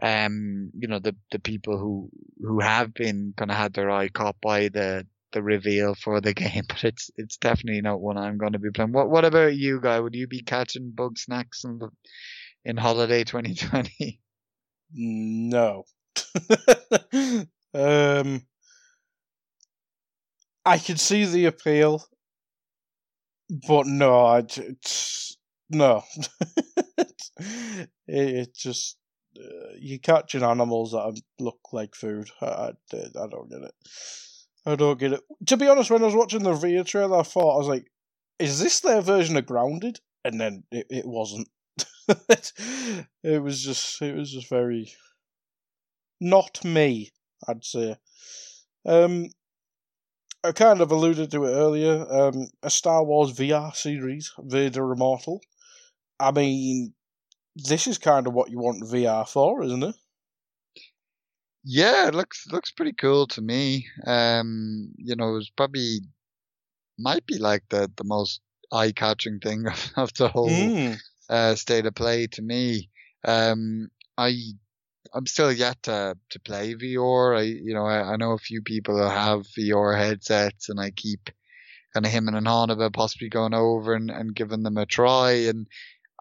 [0.01, 2.09] um, you know, the, the people who,
[2.39, 6.33] who have been kind of had their eye caught by the, the reveal for the
[6.35, 8.91] game, but it's, it's definitely not one I'm going to be playing.
[8.91, 9.99] What, what about you, guy?
[9.99, 11.79] Would you be catching Bugsnax in,
[12.65, 14.19] in holiday 2020?
[14.93, 15.83] No.
[17.73, 18.45] um,
[20.65, 22.05] I can see the appeal
[23.49, 25.37] but no, I, it's
[25.69, 26.03] no.
[26.97, 28.97] it, it just
[29.37, 32.29] uh, you're catching animals that look like food.
[32.41, 33.73] I, I, I don't get it.
[34.65, 35.21] I don't get it.
[35.47, 37.91] To be honest, when I was watching the video trailer, I thought I was like,
[38.39, 41.47] "Is this their version of Grounded?" And then it, it wasn't.
[43.23, 44.91] it was just it was just very
[46.19, 47.11] not me.
[47.47, 47.97] I'd say.
[48.85, 49.29] Um,
[50.45, 52.05] I kind of alluded to it earlier.
[52.07, 55.41] Um, a Star Wars VR series, Vader Immortal.
[56.19, 56.93] I mean,
[57.55, 59.95] this is kind of what you want VR for, isn't it?
[61.63, 63.87] Yeah, it looks looks pretty cool to me.
[64.05, 66.01] Um, you know, it's probably
[66.99, 68.39] might be like the the most
[68.71, 70.95] eye catching thing of, of the whole mm.
[71.27, 72.91] uh, state of play to me.
[73.27, 74.35] Um, I
[75.15, 77.37] I'm still yet to to play VR.
[77.37, 80.91] I you know I, I know a few people who have VR headsets, and I
[80.91, 81.29] keep
[81.93, 85.31] kind of him and on about possibly going over and, and giving them a try.
[85.31, 85.67] And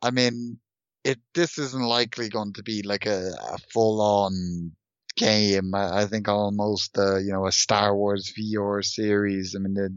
[0.03, 0.59] I mean,
[1.03, 4.73] it this isn't likely going to be like a, a full on
[5.17, 5.75] game.
[5.75, 9.57] I, I think almost uh, you know a Star Wars VR series.
[9.57, 9.95] I mean, the,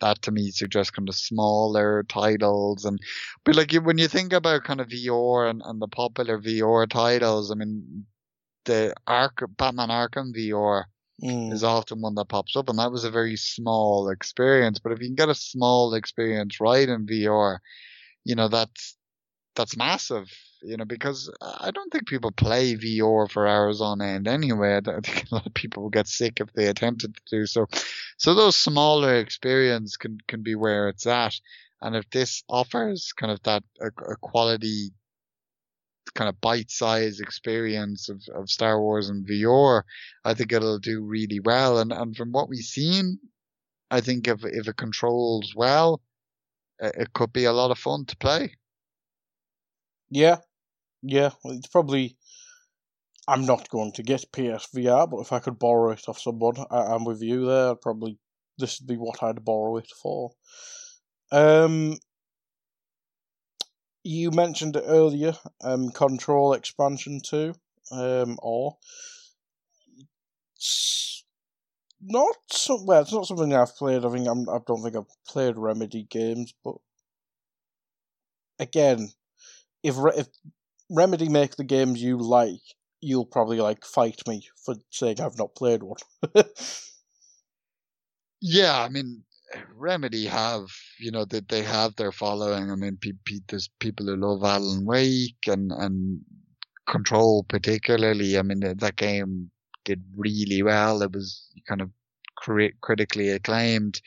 [0.00, 3.00] that to me suggests kind of smaller titles and
[3.44, 7.50] but like when you think about kind of VR and, and the popular VR titles,
[7.50, 8.06] I mean
[8.66, 10.86] the Ark Batman Arkham VR
[11.22, 11.50] Mm.
[11.50, 14.78] is often one that pops up and that was a very small experience.
[14.78, 17.60] But if you can get a small experience right in VR,
[18.24, 18.98] you know, that's
[19.54, 20.30] that's massive,
[20.62, 24.76] you know, because I don't think people play VR for hours on end anyway.
[24.76, 27.66] I think a lot of people will get sick if they attempted to do so.
[28.18, 31.34] So those smaller experience can, can be where it's at.
[31.80, 34.90] And if this offers kind of that a, a quality
[36.14, 39.82] kind of bite-sized experience of, of Star Wars and VR,
[40.24, 41.78] I think it'll do really well.
[41.78, 43.18] And, and from what we've seen,
[43.90, 46.00] I think if, if it controls well,
[46.80, 48.56] it could be a lot of fun to play.
[50.10, 50.38] Yeah,
[51.02, 51.30] yeah.
[51.44, 52.16] It's probably.
[53.28, 56.94] I'm not going to get PSVR, but if I could borrow it off someone, I,
[56.94, 57.74] am with you there.
[57.74, 58.18] Probably
[58.56, 60.30] this would be what I'd borrow it for.
[61.32, 61.98] Um,
[64.06, 65.34] you mentioned it earlier.
[65.62, 67.54] Um, Control expansion two.
[67.92, 68.76] Um, or
[72.00, 73.02] not so well.
[73.02, 74.04] It's not something I've played.
[74.04, 74.48] I think I'm.
[74.48, 76.76] I don't think I've played Remedy games, but
[78.58, 79.10] again,
[79.82, 80.28] if if
[80.90, 82.62] Remedy make the games you like,
[83.00, 85.98] you'll probably like fight me for saying I've not played one.
[88.40, 89.24] yeah, I mean,
[89.74, 90.66] Remedy have,
[90.98, 92.70] you know, that they, have their following.
[92.70, 96.20] I mean, pe- pe- there's people who love Alan Wake and and
[96.88, 98.38] Control particularly.
[98.38, 99.50] I mean, that game
[99.84, 101.02] did really well.
[101.02, 101.90] It was kind of
[102.36, 104.00] crit- critically acclaimed.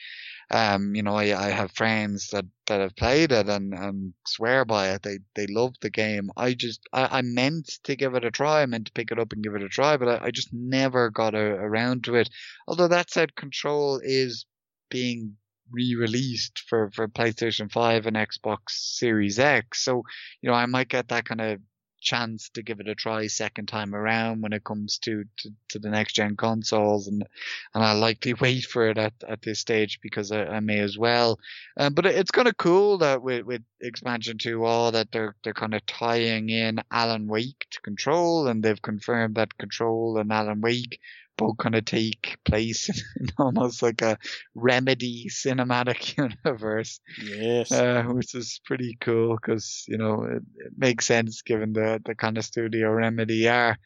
[0.50, 4.64] Um, you know, I, I have friends that, that have played it and, and swear
[4.64, 5.02] by it.
[5.02, 6.30] They, they love the game.
[6.36, 8.62] I just, I, I meant to give it a try.
[8.62, 10.52] I meant to pick it up and give it a try, but I, I just
[10.52, 12.30] never got a, around to it.
[12.66, 14.44] Although that said, Control is
[14.90, 15.36] being
[15.72, 19.84] re-released for, for PlayStation 5 and Xbox Series X.
[19.84, 20.02] So,
[20.40, 21.60] you know, I might get that kind of
[22.00, 25.78] chance to give it a try second time around when it comes to, to, to
[25.78, 27.24] the next gen consoles and
[27.74, 30.98] and I'll likely wait for it at, at this stage because I, I may as
[30.98, 31.38] well.
[31.76, 35.54] Um, but it's kind of cool that with, with expansion 2 all that they're they're
[35.54, 40.60] kind of tying in Alan Wake to Control and they've confirmed that Control and Alan
[40.60, 41.00] Wake
[41.40, 44.18] both kind of take place in almost like a
[44.54, 47.00] remedy cinematic universe.
[47.24, 47.72] Yes.
[47.72, 52.14] Uh, which is pretty cool because, you know, it, it, makes sense given the, the
[52.14, 53.78] kind of studio remedy are.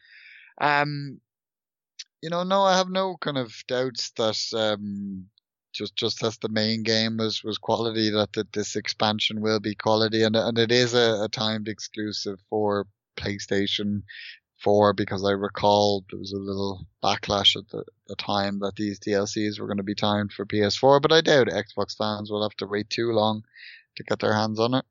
[0.59, 1.21] Um,
[2.21, 5.27] you know, no, I have no kind of doubts that, um,
[5.73, 9.75] just, just as the main game was, was quality, that, that this expansion will be
[9.75, 12.85] quality and, and it is a, a timed exclusive for
[13.15, 14.01] PlayStation
[14.65, 18.99] 4 because I recall there was a little backlash at the, the time that these
[18.99, 22.57] DLCs were going to be timed for PS4, but I doubt Xbox fans will have
[22.57, 23.43] to wait too long
[23.95, 24.85] to get their hands on it.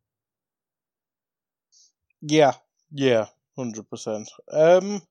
[2.22, 2.52] Yeah,
[2.92, 3.26] yeah,
[3.58, 4.26] 100%.
[4.50, 5.02] Um,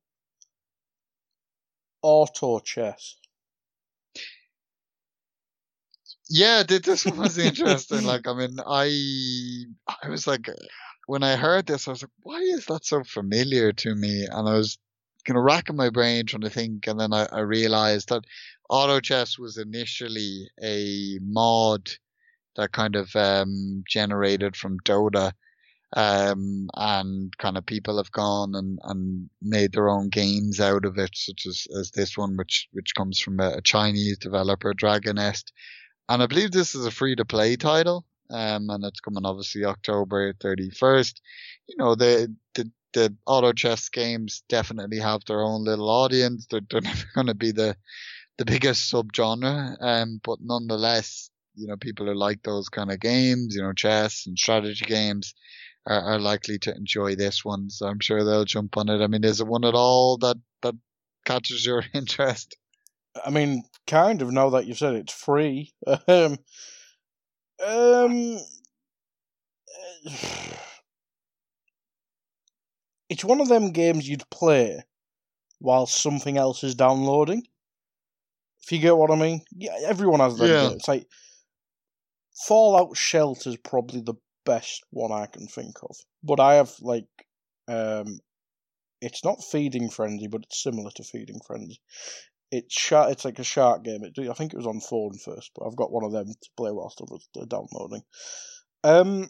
[2.02, 3.18] auto chess.
[6.30, 8.06] Yeah, this was interesting.
[8.06, 9.66] like, I mean, I,
[10.04, 10.48] I was like,
[11.06, 14.26] when I heard this, I was like, why is that so familiar to me?
[14.30, 14.78] And I was
[15.26, 18.24] kind of racking my brain trying to think, and then I, I realized that
[18.70, 21.90] Auto Chess was initially a mod
[22.56, 25.32] that kind of um, generated from Dota.
[25.96, 30.98] Um, and kind of people have gone and, and made their own games out of
[30.98, 35.52] it, such as, as this one, which, which comes from a, a Chinese developer, Dragonest.
[36.10, 39.64] And I believe this is a free to play title um, and it's coming obviously
[39.66, 41.22] October 31st.
[41.68, 46.48] You know, the, the, the auto chess games definitely have their own little audience.
[46.50, 47.78] They're, they're never going to be the,
[48.38, 53.56] the biggest subgenre, um, but nonetheless, you know, people who like those kind of games,
[53.56, 55.36] you know, chess and strategy games
[55.86, 57.70] are, are likely to enjoy this one.
[57.70, 59.02] So I'm sure they'll jump on it.
[59.02, 60.76] I mean, is it one at all that, that
[61.26, 62.58] catches your interest?
[63.24, 65.74] I mean, kind of now that you've said it's free.
[66.08, 66.38] Um,
[67.66, 68.40] um,
[73.10, 74.84] it's one of them games you'd play
[75.60, 77.44] while something else is downloading.
[78.64, 80.48] If you get what I mean, yeah, everyone has that.
[80.48, 80.70] Yeah.
[80.70, 81.08] It's like
[82.48, 87.06] Fallout Shelter is probably the best one I can think of, but I have like,
[87.68, 88.20] um,
[89.02, 91.80] it's not Feeding Frenzy, but it's similar to Feeding Frenzy.
[92.58, 92.92] It's.
[92.92, 94.04] It's like a shark game.
[94.04, 96.50] It, I think it was on phone first, but I've got one of them to
[96.56, 98.04] play whilst I was downloading.
[98.84, 99.30] Um,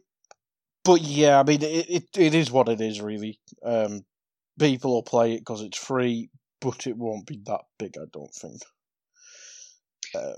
[0.84, 3.40] but yeah, I mean, it, it it is what it is, really.
[3.64, 4.02] Um,
[4.60, 8.34] people will play it because it's free, but it won't be that big, I don't
[8.34, 8.62] think.
[10.16, 10.34] Uh,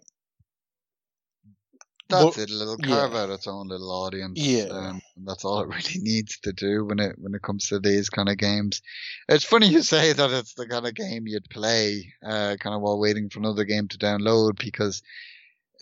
[2.10, 2.52] That's but- it.
[2.52, 2.88] It'll yeah.
[2.88, 4.40] carve out its own little audience.
[4.40, 4.66] Yeah.
[4.66, 7.80] Um, and that's all it really needs to do when it when it comes to
[7.80, 8.82] these kind of games.
[9.28, 12.82] It's funny you say that it's the kind of game you'd play, uh, kind of
[12.82, 15.02] while waiting for another game to download because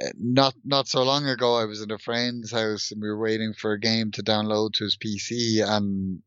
[0.01, 3.19] uh, not not so long ago I was in a friend's house and we were
[3.19, 6.21] waiting for a game to download to his PC and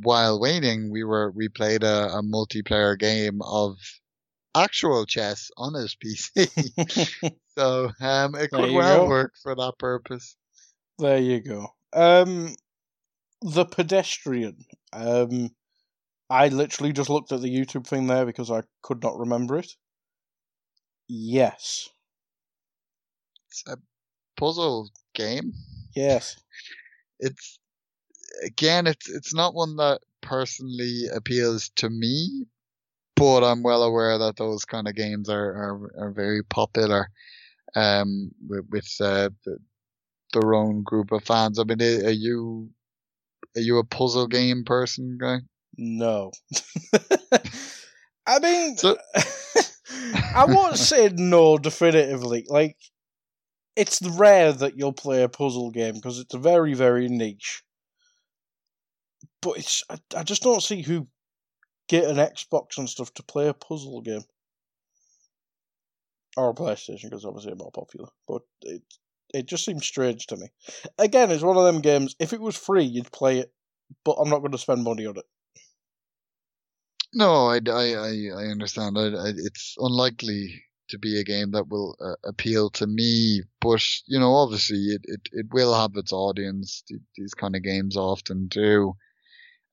[0.00, 3.76] while waiting we were we played a, a multiplayer game of
[4.54, 6.48] actual chess on his PC.
[7.58, 9.08] so um, it could well go.
[9.08, 10.36] work for that purpose.
[10.98, 11.68] There you go.
[11.92, 12.54] Um,
[13.42, 14.64] the pedestrian.
[14.92, 15.50] Um,
[16.30, 19.70] I literally just looked at the YouTube thing there because I could not remember it.
[21.08, 21.88] Yes,
[23.48, 23.78] It's a
[24.36, 25.54] puzzle game.
[25.94, 26.36] yes.
[27.18, 27.58] It's
[28.44, 32.46] again, it's it's not one that personally appeals to me,
[33.16, 37.10] but I'm well aware that those kind of games are are, are very popular.
[37.76, 39.58] Um, with, with uh, the,
[40.32, 41.58] their own group of fans.
[41.58, 42.70] I mean, are you
[43.56, 45.38] are you a puzzle game person, guy?
[45.76, 46.30] No.
[48.26, 48.98] I mean, So-
[50.34, 52.46] I won't say no definitively.
[52.48, 52.76] Like,
[53.76, 57.62] it's rare that you'll play a puzzle game because it's very, very niche.
[59.42, 61.08] But it's I, I just don't see who
[61.88, 64.24] get an Xbox and stuff to play a puzzle game.
[66.36, 68.08] Or a PlayStation because obviously they're more popular.
[68.26, 68.82] But it
[69.32, 70.48] it just seems strange to me.
[70.98, 72.14] Again, it's one of them games.
[72.18, 73.52] If it was free, you'd play it,
[74.04, 75.24] but I'm not going to spend money on it.
[77.12, 78.98] No, I, I, I, I understand.
[78.98, 83.84] I, I, it's unlikely to be a game that will uh, appeal to me, but
[84.06, 86.84] you know, obviously, it, it, it will have its audience.
[87.16, 88.94] These kind of games often do.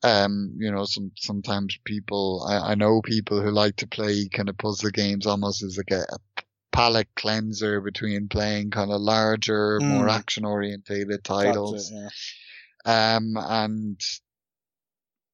[0.04, 4.50] Um, you know, some sometimes people, I, I know people who like to play kind
[4.50, 6.18] of puzzle games almost as like a, a
[6.72, 10.16] palate cleanser between playing kind of larger, more Mm.
[10.16, 11.92] action orientated titles.
[11.92, 11.96] it,
[12.86, 13.16] yeah.
[13.16, 14.02] Um, and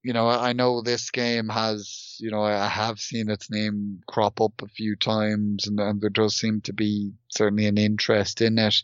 [0.03, 4.01] you know, I I know this game has, you know, I have seen its name
[4.07, 8.41] crop up a few times, and, and there does seem to be certainly an interest
[8.41, 8.75] in it.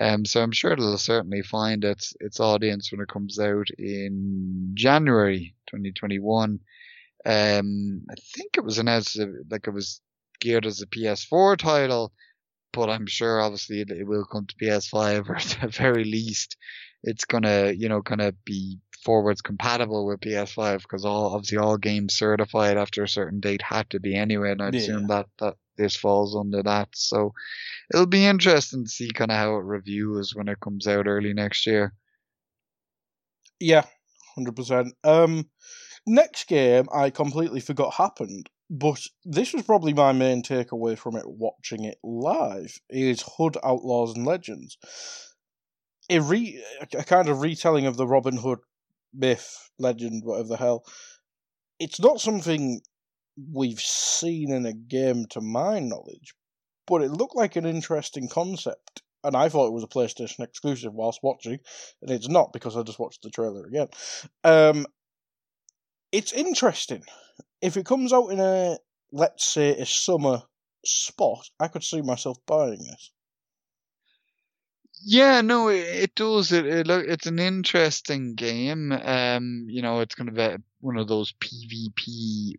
[0.00, 4.72] Um, so I'm sure it'll certainly find its its audience when it comes out in
[4.74, 6.60] January 2021.
[7.24, 9.18] Um, I think it was announced
[9.50, 10.00] like it was
[10.40, 12.12] geared as a PS4 title,
[12.72, 16.56] but I'm sure obviously it, it will come to PS5 or at the very least
[17.02, 21.76] it's gonna, you know, kind of be forwards compatible with PS5 because all obviously all
[21.78, 24.80] games certified after a certain date had to be anyway, and I'd Yeah.
[24.80, 26.88] assume that that this falls under that.
[26.94, 27.32] So
[27.92, 31.32] it'll be interesting to see kind of how it reviews when it comes out early
[31.32, 31.94] next year.
[33.60, 33.84] Yeah,
[34.34, 34.94] hundred percent.
[35.04, 35.48] Um,
[36.06, 41.24] next game I completely forgot happened, but this was probably my main takeaway from it
[41.26, 42.78] watching it live.
[42.90, 44.76] Is Hood Outlaws and Legends,
[46.10, 48.58] a re a kind of retelling of the Robin Hood
[49.14, 50.84] myth, legend, whatever the hell.
[51.78, 52.80] It's not something
[53.52, 56.34] we've seen in a game to my knowledge,
[56.86, 59.02] but it looked like an interesting concept.
[59.24, 61.58] And I thought it was a PlayStation exclusive whilst watching,
[62.00, 63.88] and it's not because I just watched the trailer again.
[64.44, 64.86] Um,
[66.12, 67.02] it's interesting.
[67.60, 68.78] If it comes out in a,
[69.10, 70.42] let's say, a summer
[70.84, 73.10] spot, I could see myself buying this.
[75.02, 76.52] Yeah, no, it, it does.
[76.52, 78.92] It, it look, it's an interesting game.
[78.92, 82.54] Um, you know, it's kind of a, one of those PvP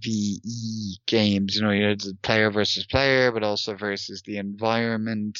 [0.00, 1.56] VE games.
[1.56, 5.38] You know, it's a player versus player, but also versus the environment.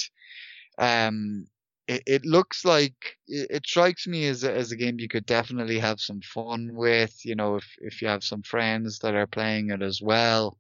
[0.78, 1.46] Um,
[1.88, 2.94] it, it looks like
[3.26, 6.70] it, it strikes me as a, as a game you could definitely have some fun
[6.74, 7.24] with.
[7.24, 10.58] You know, if if you have some friends that are playing it as well.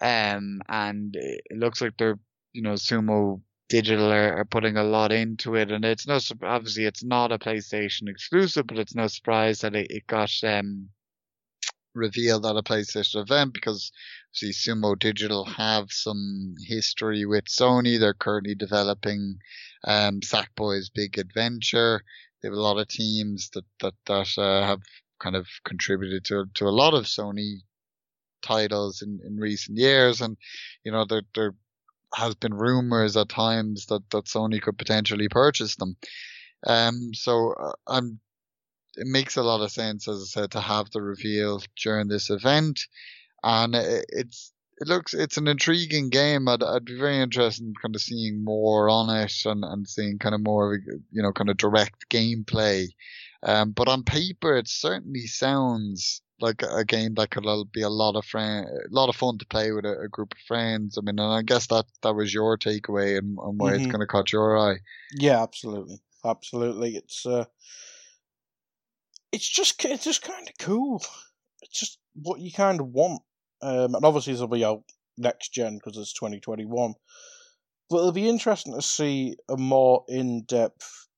[0.00, 2.18] Um, and it it looks like they're
[2.52, 6.84] you know Sumo Digital are, are putting a lot into it, and it's no obviously
[6.84, 10.88] it's not a PlayStation exclusive, but it's no surprise that it, it got um
[11.96, 13.90] revealed at a PlayStation event because
[14.32, 17.98] see Sumo Digital have some history with Sony.
[17.98, 19.38] They're currently developing
[19.84, 22.02] um Sackboy's Big Adventure.
[22.42, 24.82] They have a lot of teams that that that uh, have
[25.18, 27.62] kind of contributed to to a lot of Sony
[28.42, 30.36] titles in, in recent years, and
[30.84, 31.54] you know there there
[32.14, 35.96] has been rumors at times that that Sony could potentially purchase them.
[36.66, 38.20] Um, so uh, I'm
[38.96, 42.30] it makes a lot of sense, as I said, to have the reveal during this
[42.30, 42.80] event,
[43.42, 46.48] and it, it's it looks it's an intriguing game.
[46.48, 50.18] I'd I'd be very interested in kind of seeing more on it and and seeing
[50.18, 52.86] kind of more of a you know kind of direct gameplay.
[53.42, 58.16] Um, but on paper, it certainly sounds like a game that could be a lot
[58.16, 60.98] of friend, a lot of fun to play with a, a, group of friends.
[60.98, 63.82] I mean, and I guess that that was your takeaway and, and why mm-hmm.
[63.82, 64.78] it's going to catch your eye.
[65.14, 66.96] Yeah, absolutely, absolutely.
[66.96, 67.46] It's uh,
[69.36, 71.04] it's just it's just kind of cool.
[71.60, 73.20] It's just what you kind of want.
[73.60, 74.82] Um, and obviously, this will be out
[75.18, 76.94] next gen because it's 2021.
[77.90, 81.08] But it'll be interesting to see a more in depth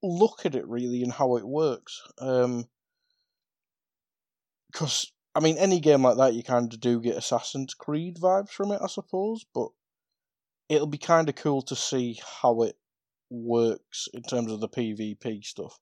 [0.00, 2.00] look at it, really, and how it works.
[2.20, 2.66] Um,
[4.70, 8.50] because I mean, any game like that, you kind of do get Assassin's Creed vibes
[8.50, 9.44] from it, I suppose.
[9.52, 9.70] But
[10.68, 12.76] it'll be kind of cool to see how it
[13.28, 15.80] works in terms of the PvP stuff.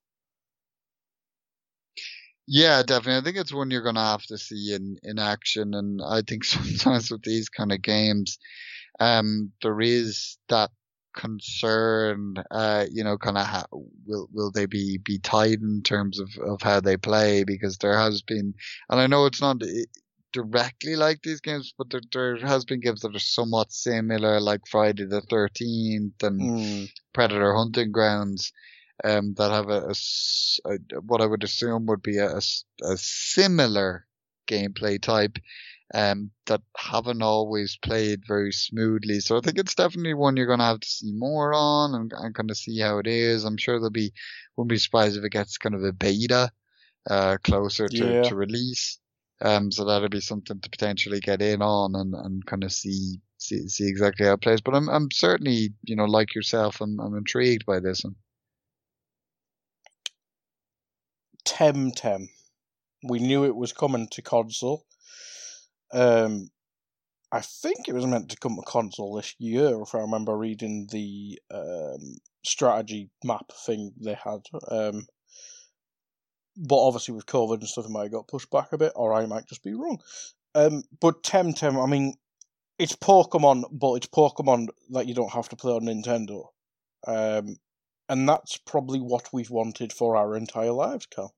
[2.51, 3.17] Yeah, definitely.
[3.17, 6.43] I think it's one you're gonna have to see in in action, and I think
[6.45, 8.39] sometimes with these kind of games,
[8.99, 10.71] um, there is that
[11.15, 13.65] concern, uh, you know, kind of how
[14.07, 17.43] will will they be be tied in terms of of how they play?
[17.43, 18.55] Because there has been,
[18.89, 19.61] and I know it's not
[20.33, 24.61] directly like these games, but there, there has been games that are somewhat similar, like
[24.67, 26.91] Friday the Thirteenth and mm.
[27.13, 28.51] Predator Hunting Grounds.
[29.01, 29.93] Um, that have a,
[30.65, 32.35] a, a, what I would assume would be a,
[32.83, 34.05] a similar
[34.45, 35.37] gameplay type,
[35.93, 39.21] um, that haven't always played very smoothly.
[39.21, 42.11] So I think it's definitely one you're going to have to see more on and,
[42.13, 43.45] and kind of see how it is.
[43.45, 44.11] I'm sure there'll be,
[44.57, 46.51] wouldn't be surprised if it gets kind of a beta,
[47.09, 48.23] uh, closer to, yeah.
[48.23, 48.99] to release.
[49.41, 53.21] Um, so that'll be something to potentially get in on and, and kind of see,
[53.37, 54.59] see, see exactly how it plays.
[54.59, 58.15] But I'm, I'm certainly, you know, like yourself, I'm, I'm intrigued by this one.
[61.45, 62.27] Temtem.
[63.03, 64.85] We knew it was coming to console.
[65.91, 66.49] Um,
[67.31, 70.87] I think it was meant to come to console this year, if I remember reading
[70.91, 74.41] the um, strategy map thing they had.
[74.69, 75.05] Um,
[76.57, 79.13] but obviously, with COVID and stuff, it might have got pushed back a bit, or
[79.13, 79.99] I might just be wrong.
[80.55, 82.15] Um, but Temtem, I mean,
[82.79, 86.47] it's Pokemon, but it's Pokemon that you don't have to play on Nintendo.
[87.07, 87.57] Um,
[88.09, 91.33] and that's probably what we've wanted for our entire lives, Cal.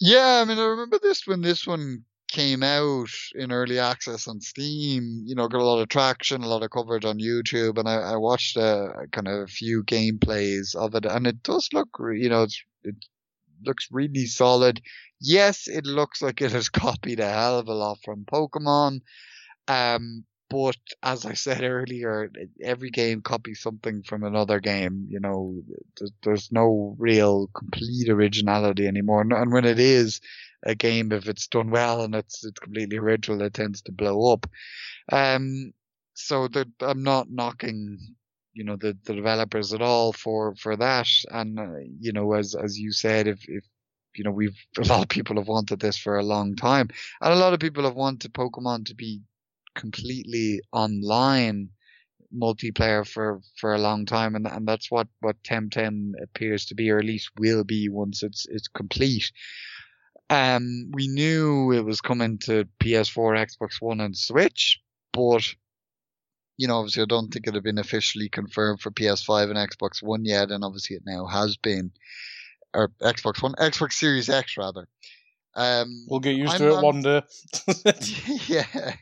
[0.00, 4.40] Yeah, I mean, I remember this when this one came out in early access on
[4.40, 7.88] Steam, you know, got a lot of traction, a lot of coverage on YouTube, and
[7.88, 11.88] I, I watched a, kind of a few gameplays of it, and it does look,
[12.14, 12.46] you know,
[12.84, 12.94] it
[13.64, 14.80] looks really solid.
[15.20, 19.00] Yes, it looks like it has copied a hell of a lot from Pokemon,
[19.68, 22.30] um, but as I said earlier,
[22.62, 25.06] every game copies something from another game.
[25.08, 25.62] You know,
[26.22, 30.20] there's, no real complete originality anymore, and when it is,
[30.64, 34.32] a game if it's done well and it's it's completely original, it tends to blow
[34.32, 34.46] up.
[35.10, 35.72] Um,
[36.14, 36.48] so
[36.80, 37.98] I'm not knocking,
[38.52, 41.08] you know, the, the developers at all for for that.
[41.30, 43.64] And uh, you know, as as you said, if if
[44.14, 46.88] you know, we've a lot of people have wanted this for a long time,
[47.20, 49.22] and a lot of people have wanted Pokemon to be
[49.74, 51.70] completely online
[52.32, 56.88] multiplayer for for a long time and and that's what what Temtem appears to be
[56.90, 59.32] or at least will be once it's it's complete
[60.30, 64.80] um, we knew it was coming to PS4, Xbox One, and Switch,
[65.12, 65.42] but
[66.56, 70.02] you know, obviously, I don't think it had been officially confirmed for PS5 and Xbox
[70.02, 71.90] One yet, and obviously, it now has been,
[72.72, 74.86] or Xbox One, Xbox Series X rather.
[75.54, 77.22] Um, we'll get used I'm, to it I'm, one day.
[78.46, 78.92] yeah,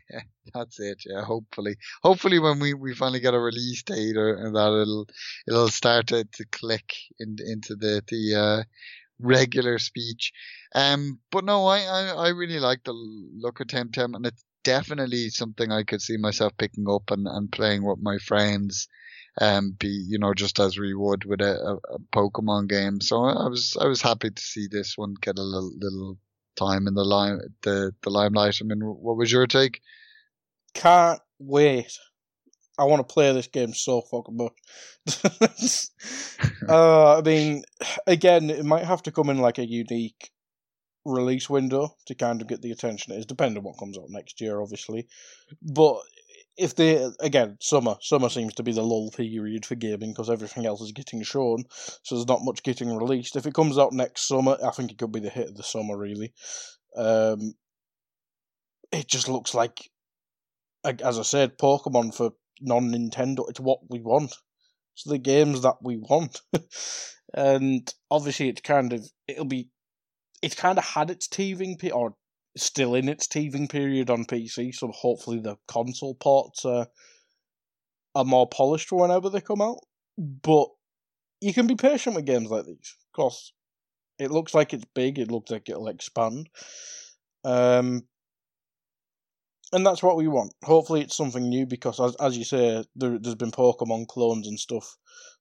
[0.54, 1.02] that's it.
[1.04, 5.06] Yeah, hopefully, hopefully, when we, we finally get a release date or and that it'll
[5.46, 8.62] it'll start to, to click in, into the the uh,
[9.20, 10.32] regular speech.
[10.74, 15.30] Um, but no, I, I, I really like the look of Temtem, and it's definitely
[15.30, 18.88] something I could see myself picking up and, and playing with my friends.
[19.40, 23.00] Um, be you know just as we would with a, a, a Pokemon game.
[23.00, 26.18] So I was I was happy to see this one get a little little
[26.58, 28.58] time in the lime the the limelight.
[28.60, 29.80] I mean, what was your take?
[30.74, 31.98] Can't wait.
[32.78, 34.52] I want to play this game so fucking much.
[36.68, 37.64] uh, I mean,
[38.06, 40.30] again, it might have to come in like a unique
[41.04, 44.10] release window to kind of get the attention it is, depending on what comes out
[44.10, 45.08] next year, obviously.
[45.60, 45.98] But
[46.58, 50.66] if they again summer summer seems to be the lull period for gaming because everything
[50.66, 51.64] else is getting shown
[52.02, 54.98] so there's not much getting released if it comes out next summer i think it
[54.98, 56.32] could be the hit of the summer really
[56.96, 57.54] um
[58.90, 59.88] it just looks like
[60.84, 63.48] as i said pokemon for non Nintendo.
[63.48, 64.34] It's what we want.
[64.94, 66.40] It's the games that we want.
[67.34, 69.68] and obviously, it's kind of it'll be
[70.42, 72.14] it's kind of had its teething pe- or
[72.64, 74.72] still in its teething period on PC.
[74.74, 76.88] So hopefully, the console ports are
[78.14, 79.80] are more polished whenever they come out.
[80.18, 80.68] But
[81.40, 83.52] you can be patient with games like these, because
[84.18, 85.18] It looks like it's big.
[85.18, 86.48] It looks like it'll expand.
[87.44, 88.08] Um,
[89.72, 90.54] and that's what we want.
[90.64, 94.58] Hopefully, it's something new because, as as you say, there, there's been Pokemon clones and
[94.58, 94.96] stuff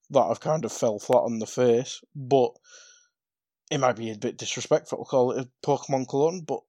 [0.10, 2.02] that have kind of fell flat on the face.
[2.16, 2.52] But
[3.72, 6.42] it might be a bit disrespectful to call it a Pokemon clone.
[6.42, 6.60] But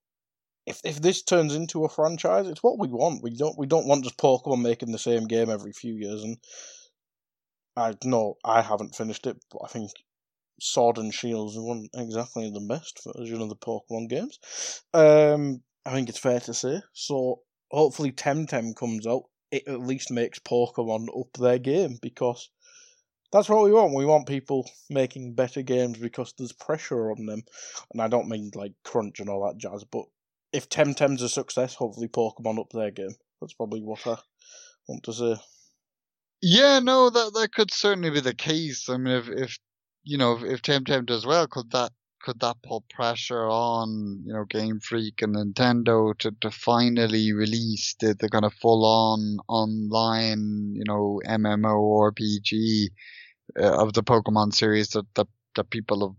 [0.69, 3.23] if if this turns into a franchise, it's what we want.
[3.23, 6.23] We don't we don't want just Pokemon making the same game every few years.
[6.23, 6.37] And
[7.75, 9.91] I know I haven't finished it, but I think
[10.61, 14.39] Sword and Shields wasn't exactly the best version of the Pokemon games.
[14.93, 16.83] Um, I think it's fair to say.
[16.93, 17.41] So
[17.71, 19.23] hopefully Temtem comes out.
[19.51, 22.51] It at least makes Pokemon up their game because
[23.33, 23.95] that's what we want.
[23.95, 27.43] We want people making better games because there's pressure on them.
[27.93, 30.05] And I don't mean like crunch and all that jazz, but
[30.53, 33.15] if Temtem's a success, hopefully Pokemon up their game.
[33.41, 34.17] That's probably what I
[34.87, 35.37] want to say.
[36.41, 38.89] Yeah, no, that that could certainly be the case.
[38.89, 39.59] I mean, if if
[40.05, 41.93] you know if, Temtem does well, could that
[42.23, 47.95] could that put pressure on you know Game Freak and Nintendo to, to finally release
[48.01, 52.89] the, the kind of full on online you know MMO RPG
[53.61, 56.17] uh, of the Pokemon series that, that that people have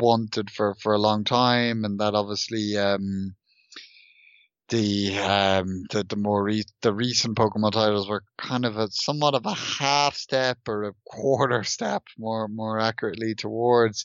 [0.00, 3.36] wanted for for a long time, and that obviously um
[4.70, 9.34] the um the the more re- the recent Pokemon titles were kind of a somewhat
[9.34, 14.04] of a half step or a quarter step more more accurately towards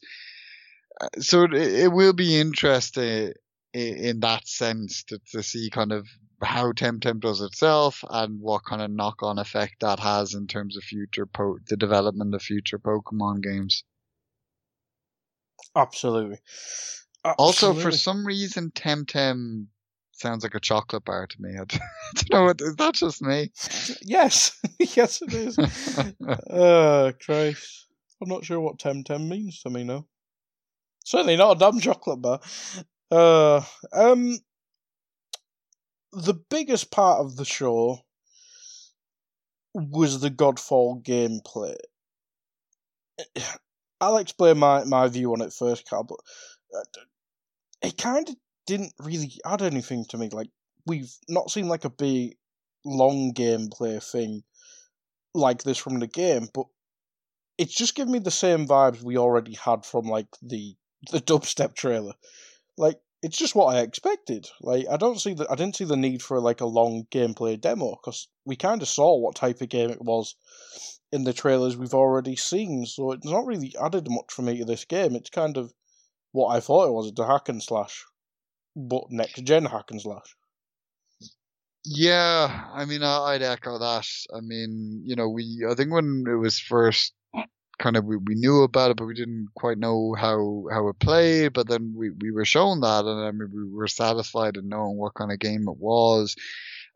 [1.00, 3.34] uh, so it, it will be interesting
[3.74, 6.08] in, in that sense to, to see kind of
[6.42, 10.78] how Temtem does itself and what kind of knock on effect that has in terms
[10.78, 13.84] of future po- the development of future Pokemon games.
[15.76, 16.38] Absolutely.
[17.24, 17.36] Absolutely.
[17.38, 19.68] Also, for some reason, Temtem
[20.16, 21.52] sounds like a chocolate bar to me.
[21.60, 21.80] I don't
[22.32, 22.44] know.
[22.46, 23.52] What, is that just me?
[24.02, 25.58] Yes, yes, it is.
[25.60, 27.88] uh, Christ.
[28.22, 30.06] I'm not sure what Temtem means to me now.
[31.04, 32.40] Certainly not a damn chocolate bar.
[33.12, 33.62] Uh,
[33.94, 34.40] um,
[36.14, 38.00] the biggest part of the show
[39.74, 41.76] was the Godfall gameplay.
[44.02, 46.18] I'll explain my, my view on it first, Carl, but
[46.78, 46.84] uh,
[47.82, 48.36] it kind of
[48.66, 50.30] didn't really add anything to me.
[50.30, 50.50] Like,
[50.86, 52.38] we've not seen like a big,
[52.84, 54.44] long gameplay thing
[55.34, 56.66] like this from the game, but
[57.58, 60.76] it's just given me the same vibes we already had from like the
[61.12, 62.14] the dubstep trailer.
[62.78, 64.48] Like it's just what I expected.
[64.62, 67.60] Like I don't see that I didn't see the need for like a long gameplay
[67.60, 70.36] demo because we kind of saw what type of game it was
[71.12, 72.86] in the trailers we've already seen.
[72.86, 75.16] So it's not really added much for me to this game.
[75.16, 75.74] It's kind of
[76.32, 78.04] what I thought it was, a hack and slash,
[78.76, 80.36] but next gen hack and slash.
[81.86, 84.08] Yeah, I mean, I'd echo that.
[84.36, 87.14] I mean, you know, we I think when it was first
[87.78, 91.00] kind of we, we knew about it, but we didn't quite know how how it
[91.00, 91.54] played.
[91.54, 94.98] But then we, we were shown that, and I mean we were satisfied in knowing
[94.98, 96.36] what kind of game it was.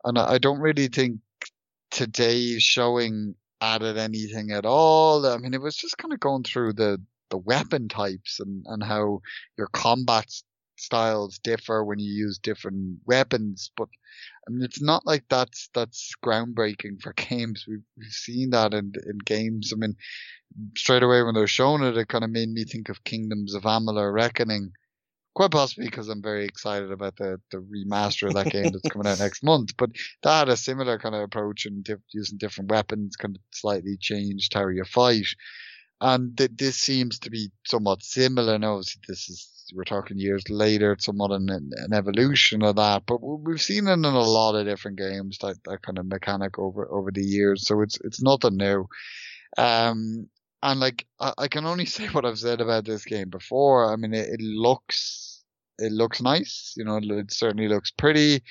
[0.04, 1.20] And I, I don't really think
[1.90, 5.26] today's showing added anything at all.
[5.26, 7.00] I mean, it was just kind of going through the
[7.30, 9.20] the weapon types and and how
[9.56, 10.26] your combat
[10.80, 13.70] styles differ when you use different weapons.
[13.76, 13.88] But
[14.46, 17.64] I mean, it's not like that's that's groundbreaking for games.
[17.68, 19.72] We've we've seen that in in games.
[19.72, 19.96] I mean,
[20.76, 23.54] straight away when they were showing it, it kind of made me think of Kingdoms
[23.54, 24.72] of Amalur Reckoning.
[25.32, 29.06] Quite possibly because I'm very excited about the, the remaster of that game that's coming
[29.06, 29.76] out next month.
[29.76, 29.90] But
[30.22, 33.96] that had a similar kind of approach and diff- using different weapons, kind of slightly
[33.98, 35.28] changed how you fight.
[36.00, 38.54] And th- this seems to be somewhat similar.
[38.54, 43.04] And obviously, this is we're talking years later, it's somewhat an, an evolution of that.
[43.06, 46.58] But we've seen it in a lot of different games that that kind of mechanic
[46.58, 47.66] over over the years.
[47.66, 48.86] So it's it's nothing new.
[49.58, 50.28] Um,
[50.62, 53.92] and like I, I, can only say what I've said about this game before.
[53.92, 55.42] I mean, it, it looks
[55.78, 56.74] it looks nice.
[56.76, 58.42] You know, it, certainly looks pretty.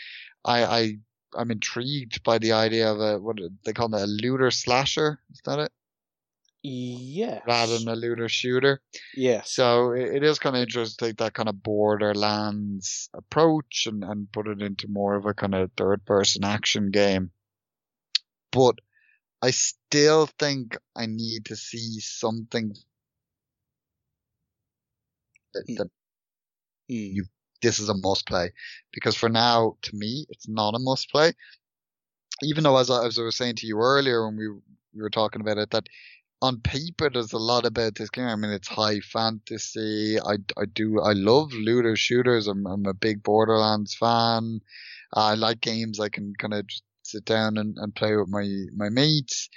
[0.46, 0.98] I I
[1.38, 5.20] I'm intrigued by the idea of a what they call it a looter slasher.
[5.32, 5.72] Is that it?
[6.62, 7.42] Yes.
[7.48, 8.82] Rather than a looter shooter.
[9.16, 9.42] Yeah.
[9.44, 14.04] So it, it is kind of interesting to take that kind of Borderlands approach and,
[14.04, 17.32] and put it into more of a kind of third person action game.
[18.52, 18.76] But
[19.42, 22.74] I still think I need to see something
[25.54, 25.90] that, that
[26.90, 27.14] Mm.
[27.16, 27.26] you
[27.62, 28.52] this is a must play
[28.92, 31.34] because for now to me it's not a must play
[32.44, 35.10] even though as I, as I was saying to you earlier when we, we were
[35.10, 35.88] talking about it that
[36.42, 38.28] on paper there's a lot about this game.
[38.28, 40.20] I mean it's high fantasy.
[40.20, 42.48] I, I do I love looter shooters.
[42.48, 44.62] I'm, I'm a big Borderlands fan.
[45.14, 46.66] I like games I can kind of
[47.04, 49.50] sit down and, and play with my my mates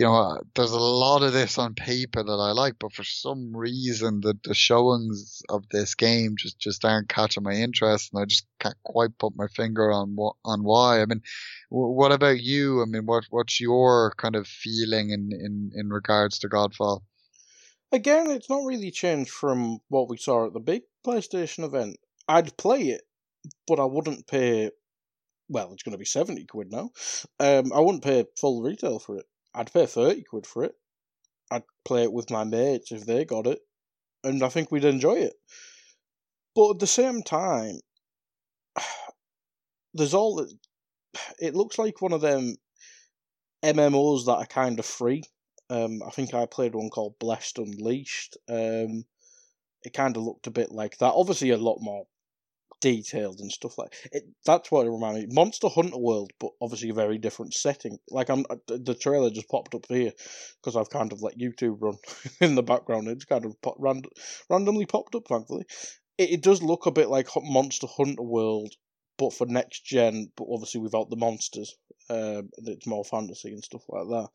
[0.00, 3.04] you know, uh, there's a lot of this on paper that I like, but for
[3.04, 8.22] some reason the, the showings of this game just, just aren't catching my interest and
[8.22, 11.02] I just can't quite put my finger on what, on why.
[11.02, 11.20] I mean,
[11.68, 12.80] what about you?
[12.80, 17.02] I mean, what, what's your kind of feeling in, in, in regards to Godfall?
[17.92, 21.98] Again, it's not really changed from what we saw at the big PlayStation event.
[22.26, 23.02] I'd play it,
[23.66, 24.70] but I wouldn't pay.
[25.50, 26.90] Well, it's going to be seventy quid now.
[27.38, 29.26] Um, I wouldn't pay full retail for it.
[29.54, 30.74] I'd pay thirty quid for it.
[31.50, 33.60] I'd play it with my mates if they got it,
[34.22, 35.34] and I think we'd enjoy it.
[36.54, 37.80] But at the same time,
[39.94, 40.52] there's all that.
[41.40, 42.56] It looks like one of them
[43.64, 45.22] MMOs that are kind of free.
[45.68, 48.36] Um, I think I played one called Blessed Unleashed.
[48.48, 49.04] Um,
[49.82, 51.12] it kind of looked a bit like that.
[51.14, 52.06] Obviously, a lot more
[52.80, 54.24] detailed and stuff like it.
[54.44, 55.34] That's what it reminded me.
[55.34, 57.98] Monster Hunter World, but obviously a very different setting.
[58.10, 60.12] Like I'm, uh, the trailer just popped up here
[60.60, 61.96] because I've kind of let YouTube run
[62.40, 63.08] in the background.
[63.08, 64.06] It's kind of pop, rand,
[64.48, 65.28] randomly popped up.
[65.28, 65.64] Thankfully,
[66.18, 68.74] it, it does look a bit like Monster Hunter World,
[69.18, 71.76] but for next gen, but obviously without the monsters.
[72.08, 74.30] Um, it's more fantasy and stuff like that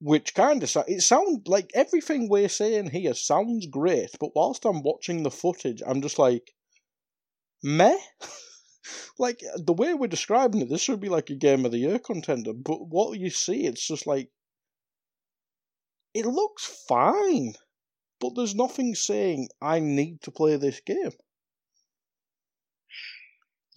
[0.00, 4.82] which kind of it sounds like everything we're saying here sounds great, but whilst I'm
[4.82, 6.52] watching the footage, I'm just like,
[7.62, 7.96] meh.
[9.18, 11.98] like the way we're describing it, this would be like a game of the year
[11.98, 12.52] contender.
[12.52, 14.30] But what you see, it's just like
[16.14, 17.54] it looks fine,
[18.20, 21.12] but there's nothing saying I need to play this game.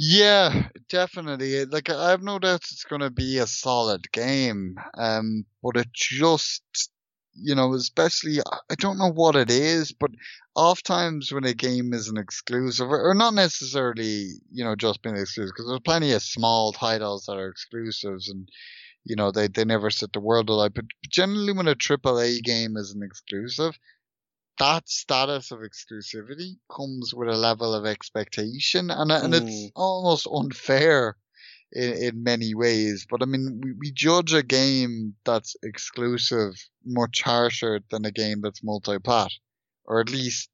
[0.02, 1.66] Yeah, definitely.
[1.66, 4.76] Like I have no doubt it's going to be a solid game.
[4.98, 6.64] Um, but it just,
[7.34, 8.40] you know, especially
[8.70, 10.12] I don't know what it is, but
[10.60, 15.54] oftentimes when a game is an exclusive, or not necessarily, you know, just being exclusive,
[15.56, 18.50] because there's plenty of small titles that are exclusives and.
[19.06, 22.76] You know, they, they never set the world alight, but generally when a AAA game
[22.76, 23.80] is an exclusive,
[24.60, 29.42] that status of exclusivity comes with a level of expectation, and and mm.
[29.42, 31.16] it's almost unfair
[31.72, 33.08] in, in many ways.
[33.10, 36.54] But I mean, we, we judge a game that's exclusive
[36.86, 39.32] much harsher than a game that's multi-plat,
[39.90, 40.50] or at least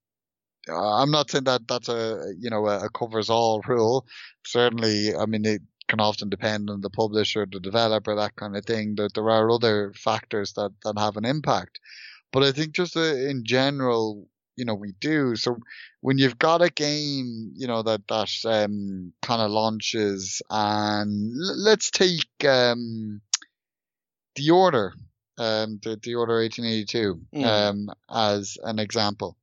[0.70, 4.07] uh, I'm not saying that that's a you know a, a covers all rule.
[4.45, 8.66] Certainly, I mean it can often depend on the publisher, the developer, that kind of
[8.66, 8.95] thing.
[8.95, 11.80] That there are other factors that that have an impact.
[12.32, 15.36] But I think just uh, in general, you know, we do.
[15.36, 15.57] So
[16.02, 21.64] when you've got a game, you know, that, that, um, kind of launches and l-
[21.64, 23.22] let's take, um,
[24.36, 24.94] the order,
[25.38, 27.45] um, the, the order 1882, mm.
[27.45, 29.38] um, as an example.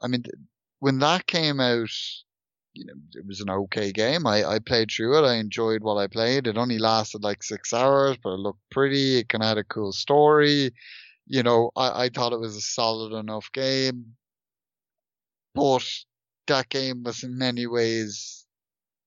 [0.00, 0.24] I mean,
[0.80, 1.90] when that came out,
[2.74, 4.26] you know, it was an okay game.
[4.26, 5.26] I, I played through it.
[5.26, 6.46] I enjoyed what I played.
[6.46, 9.18] It only lasted like six hours, but it looked pretty.
[9.18, 10.72] It kind of had a cool story
[11.26, 14.16] you know, I, I thought it was a solid enough game,
[15.54, 15.84] but
[16.46, 18.45] that game was in many ways,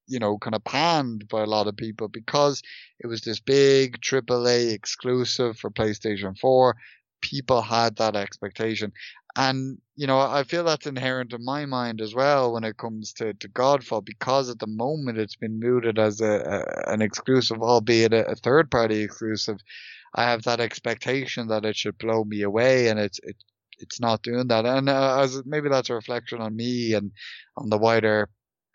[0.10, 2.62] you know, kind of panned by a lot of people because
[3.00, 6.76] it was this big AAA exclusive for PlayStation 4.
[7.22, 8.92] People had that expectation.
[9.38, 13.14] And, you know, I feel that's inherent in my mind as well when it comes
[13.14, 17.62] to, to Godfall because at the moment it's been mooted as a, a an exclusive,
[17.62, 19.60] albeit a, a third party exclusive.
[20.16, 23.36] I have that expectation that it should blow me away, and it's it,
[23.78, 24.66] it's not doing that.
[24.66, 27.12] And uh, as maybe that's a reflection on me and
[27.56, 28.28] on the wider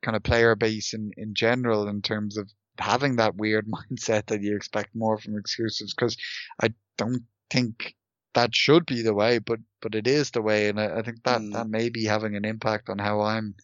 [0.04, 4.42] kind of player base in in general in terms of having that weird mindset that
[4.42, 6.16] you expect more from exclusives because
[6.62, 7.94] I don't think
[8.34, 11.22] that should be the way, but but it is the way, and I, I think
[11.24, 11.52] that mm.
[11.52, 13.54] that may be having an impact on how I'm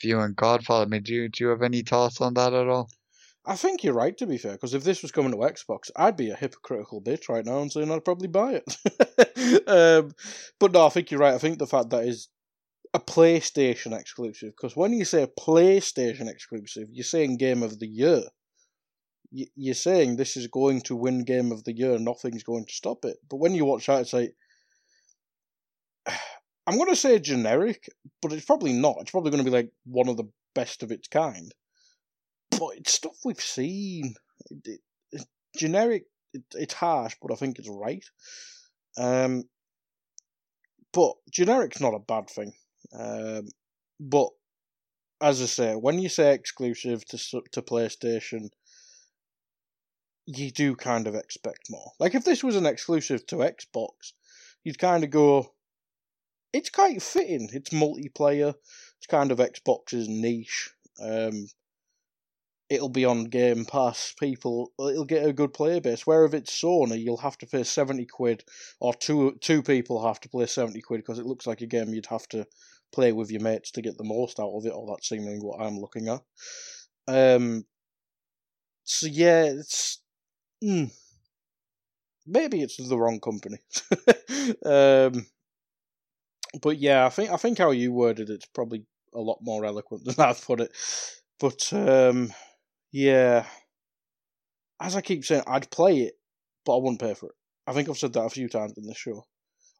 [0.00, 0.82] viewing Godfall.
[0.82, 2.88] I mean, do you, do you have any thoughts on that at all?
[3.44, 6.16] I think you're right, to be fair, because if this was coming to Xbox, I'd
[6.16, 9.66] be a hypocritical bitch right now and saying I'd probably buy it.
[9.68, 10.12] um,
[10.60, 11.34] but no, I think you're right.
[11.34, 12.28] I think the fact that is
[12.94, 17.86] a PlayStation exclusive, because when you say a PlayStation exclusive, you're saying Game of the
[17.86, 18.22] Year.
[19.30, 23.04] You're saying this is going to win Game of the Year, nothing's going to stop
[23.04, 23.16] it.
[23.30, 24.34] But when you watch that, it's like.
[26.64, 27.88] I'm going to say generic,
[28.20, 28.98] but it's probably not.
[29.00, 31.52] It's probably going to be like one of the best of its kind
[32.62, 34.14] but it's stuff we've seen.
[34.50, 36.04] It, it, generic.
[36.32, 38.04] It, it's harsh, but I think it's right.
[38.96, 39.44] Um,
[40.92, 42.52] but generic's not a bad thing.
[42.92, 43.48] Um,
[44.00, 44.28] but
[45.20, 48.50] as I say, when you say exclusive to to PlayStation,
[50.26, 51.92] you do kind of expect more.
[51.98, 54.12] Like if this was an exclusive to Xbox,
[54.64, 55.54] you'd kind of go,
[56.52, 57.48] it's quite fitting.
[57.52, 58.54] It's multiplayer.
[58.98, 60.70] It's kind of Xbox's niche.
[61.00, 61.48] Um,
[62.68, 64.14] it'll be on Game Pass.
[64.18, 66.06] People, it'll get a good player base.
[66.06, 68.44] Where if it's Sony, you'll have to pay seventy quid,
[68.80, 71.92] or two two people have to play seventy quid because it looks like a game
[71.94, 72.46] you'd have to
[72.92, 74.72] play with your mates to get the most out of it.
[74.72, 76.22] Or that's seemingly what I'm looking at.
[77.08, 77.64] Um.
[78.84, 80.00] So yeah, it's.
[80.62, 80.92] Mm,
[82.26, 83.58] maybe it's the wrong company.
[84.64, 85.26] um.
[86.60, 90.04] But yeah, I think I think how you worded it's probably a lot more eloquent
[90.04, 90.70] than I've put it.
[91.40, 92.32] But um,
[92.92, 93.46] yeah,
[94.80, 96.14] as I keep saying, I'd play it,
[96.64, 97.34] but I wouldn't pay for it.
[97.66, 99.24] I think I've said that a few times in this show,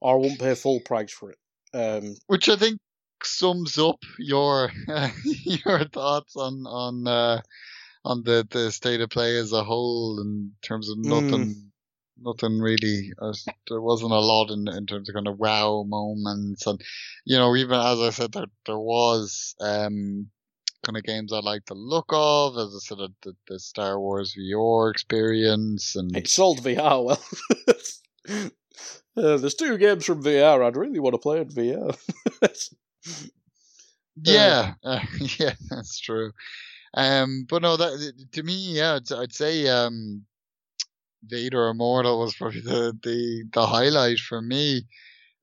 [0.01, 1.39] or I wouldn't pay full price for it.
[1.74, 2.78] Um, Which I think
[3.24, 4.70] sums up your
[5.24, 7.40] your thoughts on on uh,
[8.05, 11.55] on the, the state of play as a whole in terms of nothing.
[11.55, 11.69] Mm.
[12.24, 13.11] Nothing really.
[13.20, 13.32] Uh,
[13.69, 16.81] there wasn't a lot in in terms of kind of wow moments, and
[17.24, 20.31] you know, even as I said, there there was um
[20.85, 23.99] kind of games I like the look of, as I said, uh, the, the Star
[23.99, 27.24] Wars VR experience, and it sold VR well.
[29.16, 31.97] uh, there's two games from VR I'd really want to play in VR.
[34.23, 35.01] yeah, uh,
[35.39, 36.33] yeah, that's true.
[36.95, 40.24] Um, but no, that to me, yeah, I'd, I'd say um,
[41.24, 44.87] Vader Immortal was probably the the the highlight for me.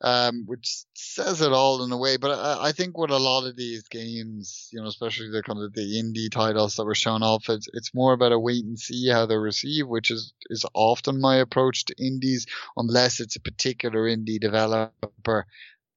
[0.02, 2.16] Um, which says it all in a way.
[2.16, 5.60] But I, I think with a lot of these games, you know, especially the kind
[5.62, 8.80] of the indie titles that were shown off, it's it's more about a wait and
[8.80, 12.46] see how they're received, which is is often my approach to indies,
[12.78, 15.46] unless it's a particular indie developer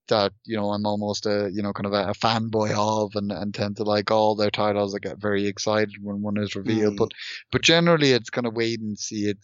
[0.08, 3.32] that you know I'm almost a you know kind of a, a fanboy of and,
[3.32, 4.94] and tend to like all their titles.
[4.94, 6.98] I get very excited when one is revealed, Mm.
[6.98, 7.10] but
[7.52, 9.38] but generally it's kind of wait and see it,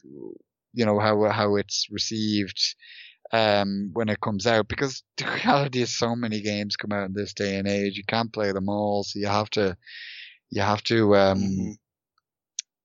[0.75, 2.59] you know how how it's received
[3.33, 7.15] um when it comes out because the reality is so many games come out in
[7.15, 9.77] this day and age you can't play them all so you have to
[10.51, 11.77] you have to um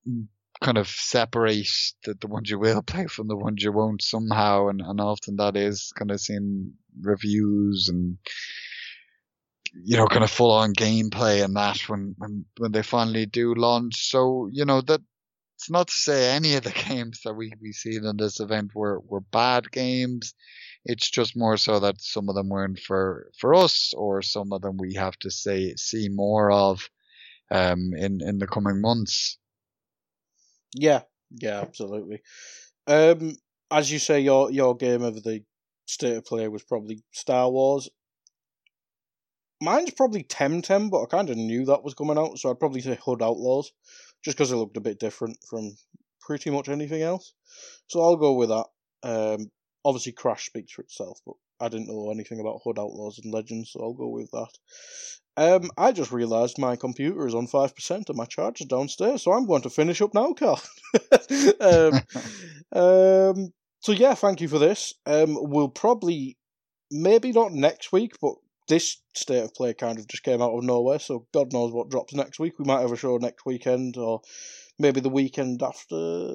[0.06, 0.28] Mhm.
[0.64, 1.68] Kind of separate
[2.04, 5.36] the, the ones you will play from the ones you won't somehow and, and often
[5.36, 8.16] that is kind of seeing reviews and
[9.82, 13.54] you know kind of full on gameplay and that when, when when they finally do
[13.54, 14.10] launch.
[14.10, 15.00] So you know that
[15.56, 18.70] it's not to say any of the games that we we see in this event
[18.74, 20.34] were were bad games.
[20.84, 24.62] It's just more so that some of them weren't for for us or some of
[24.62, 26.88] them we have to say see more of
[27.50, 29.38] um in in the coming months
[30.74, 32.22] Yeah, yeah, absolutely.
[32.86, 33.36] Um,
[33.70, 35.42] as you say, your your game of the
[35.86, 37.88] state of play was probably Star Wars.
[39.62, 42.80] Mine's probably Temtem, but I kind of knew that was coming out, so I'd probably
[42.80, 43.72] say Hood Outlaws,
[44.24, 45.76] just because it looked a bit different from
[46.20, 47.32] pretty much anything else.
[47.86, 48.66] So I'll go with that.
[49.02, 49.50] Um,
[49.84, 53.72] obviously Crash speaks for itself, but I didn't know anything about Hood Outlaws and Legends,
[53.72, 54.48] so I'll go with that.
[55.36, 59.32] Um, I just realised my computer is on five percent and my charger's downstairs, so
[59.32, 60.60] I'm going to finish up now, Carl.
[61.60, 62.00] um,
[62.72, 64.94] um, so yeah, thank you for this.
[65.06, 66.36] Um, we'll probably
[66.90, 68.34] maybe not next week, but
[68.68, 71.90] this state of play kind of just came out of nowhere, so God knows what
[71.90, 72.58] drops next week.
[72.58, 74.22] We might have a show next weekend or
[74.78, 76.34] maybe the weekend after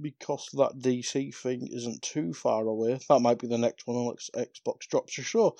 [0.00, 2.98] because that DC thing isn't too far away.
[3.08, 5.56] That might be the next one unless Xbox drops a show.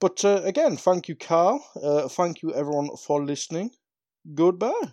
[0.00, 1.64] But uh, again, thank you, Carl.
[1.82, 3.70] Uh, thank you, everyone, for listening.
[4.34, 4.92] Goodbye.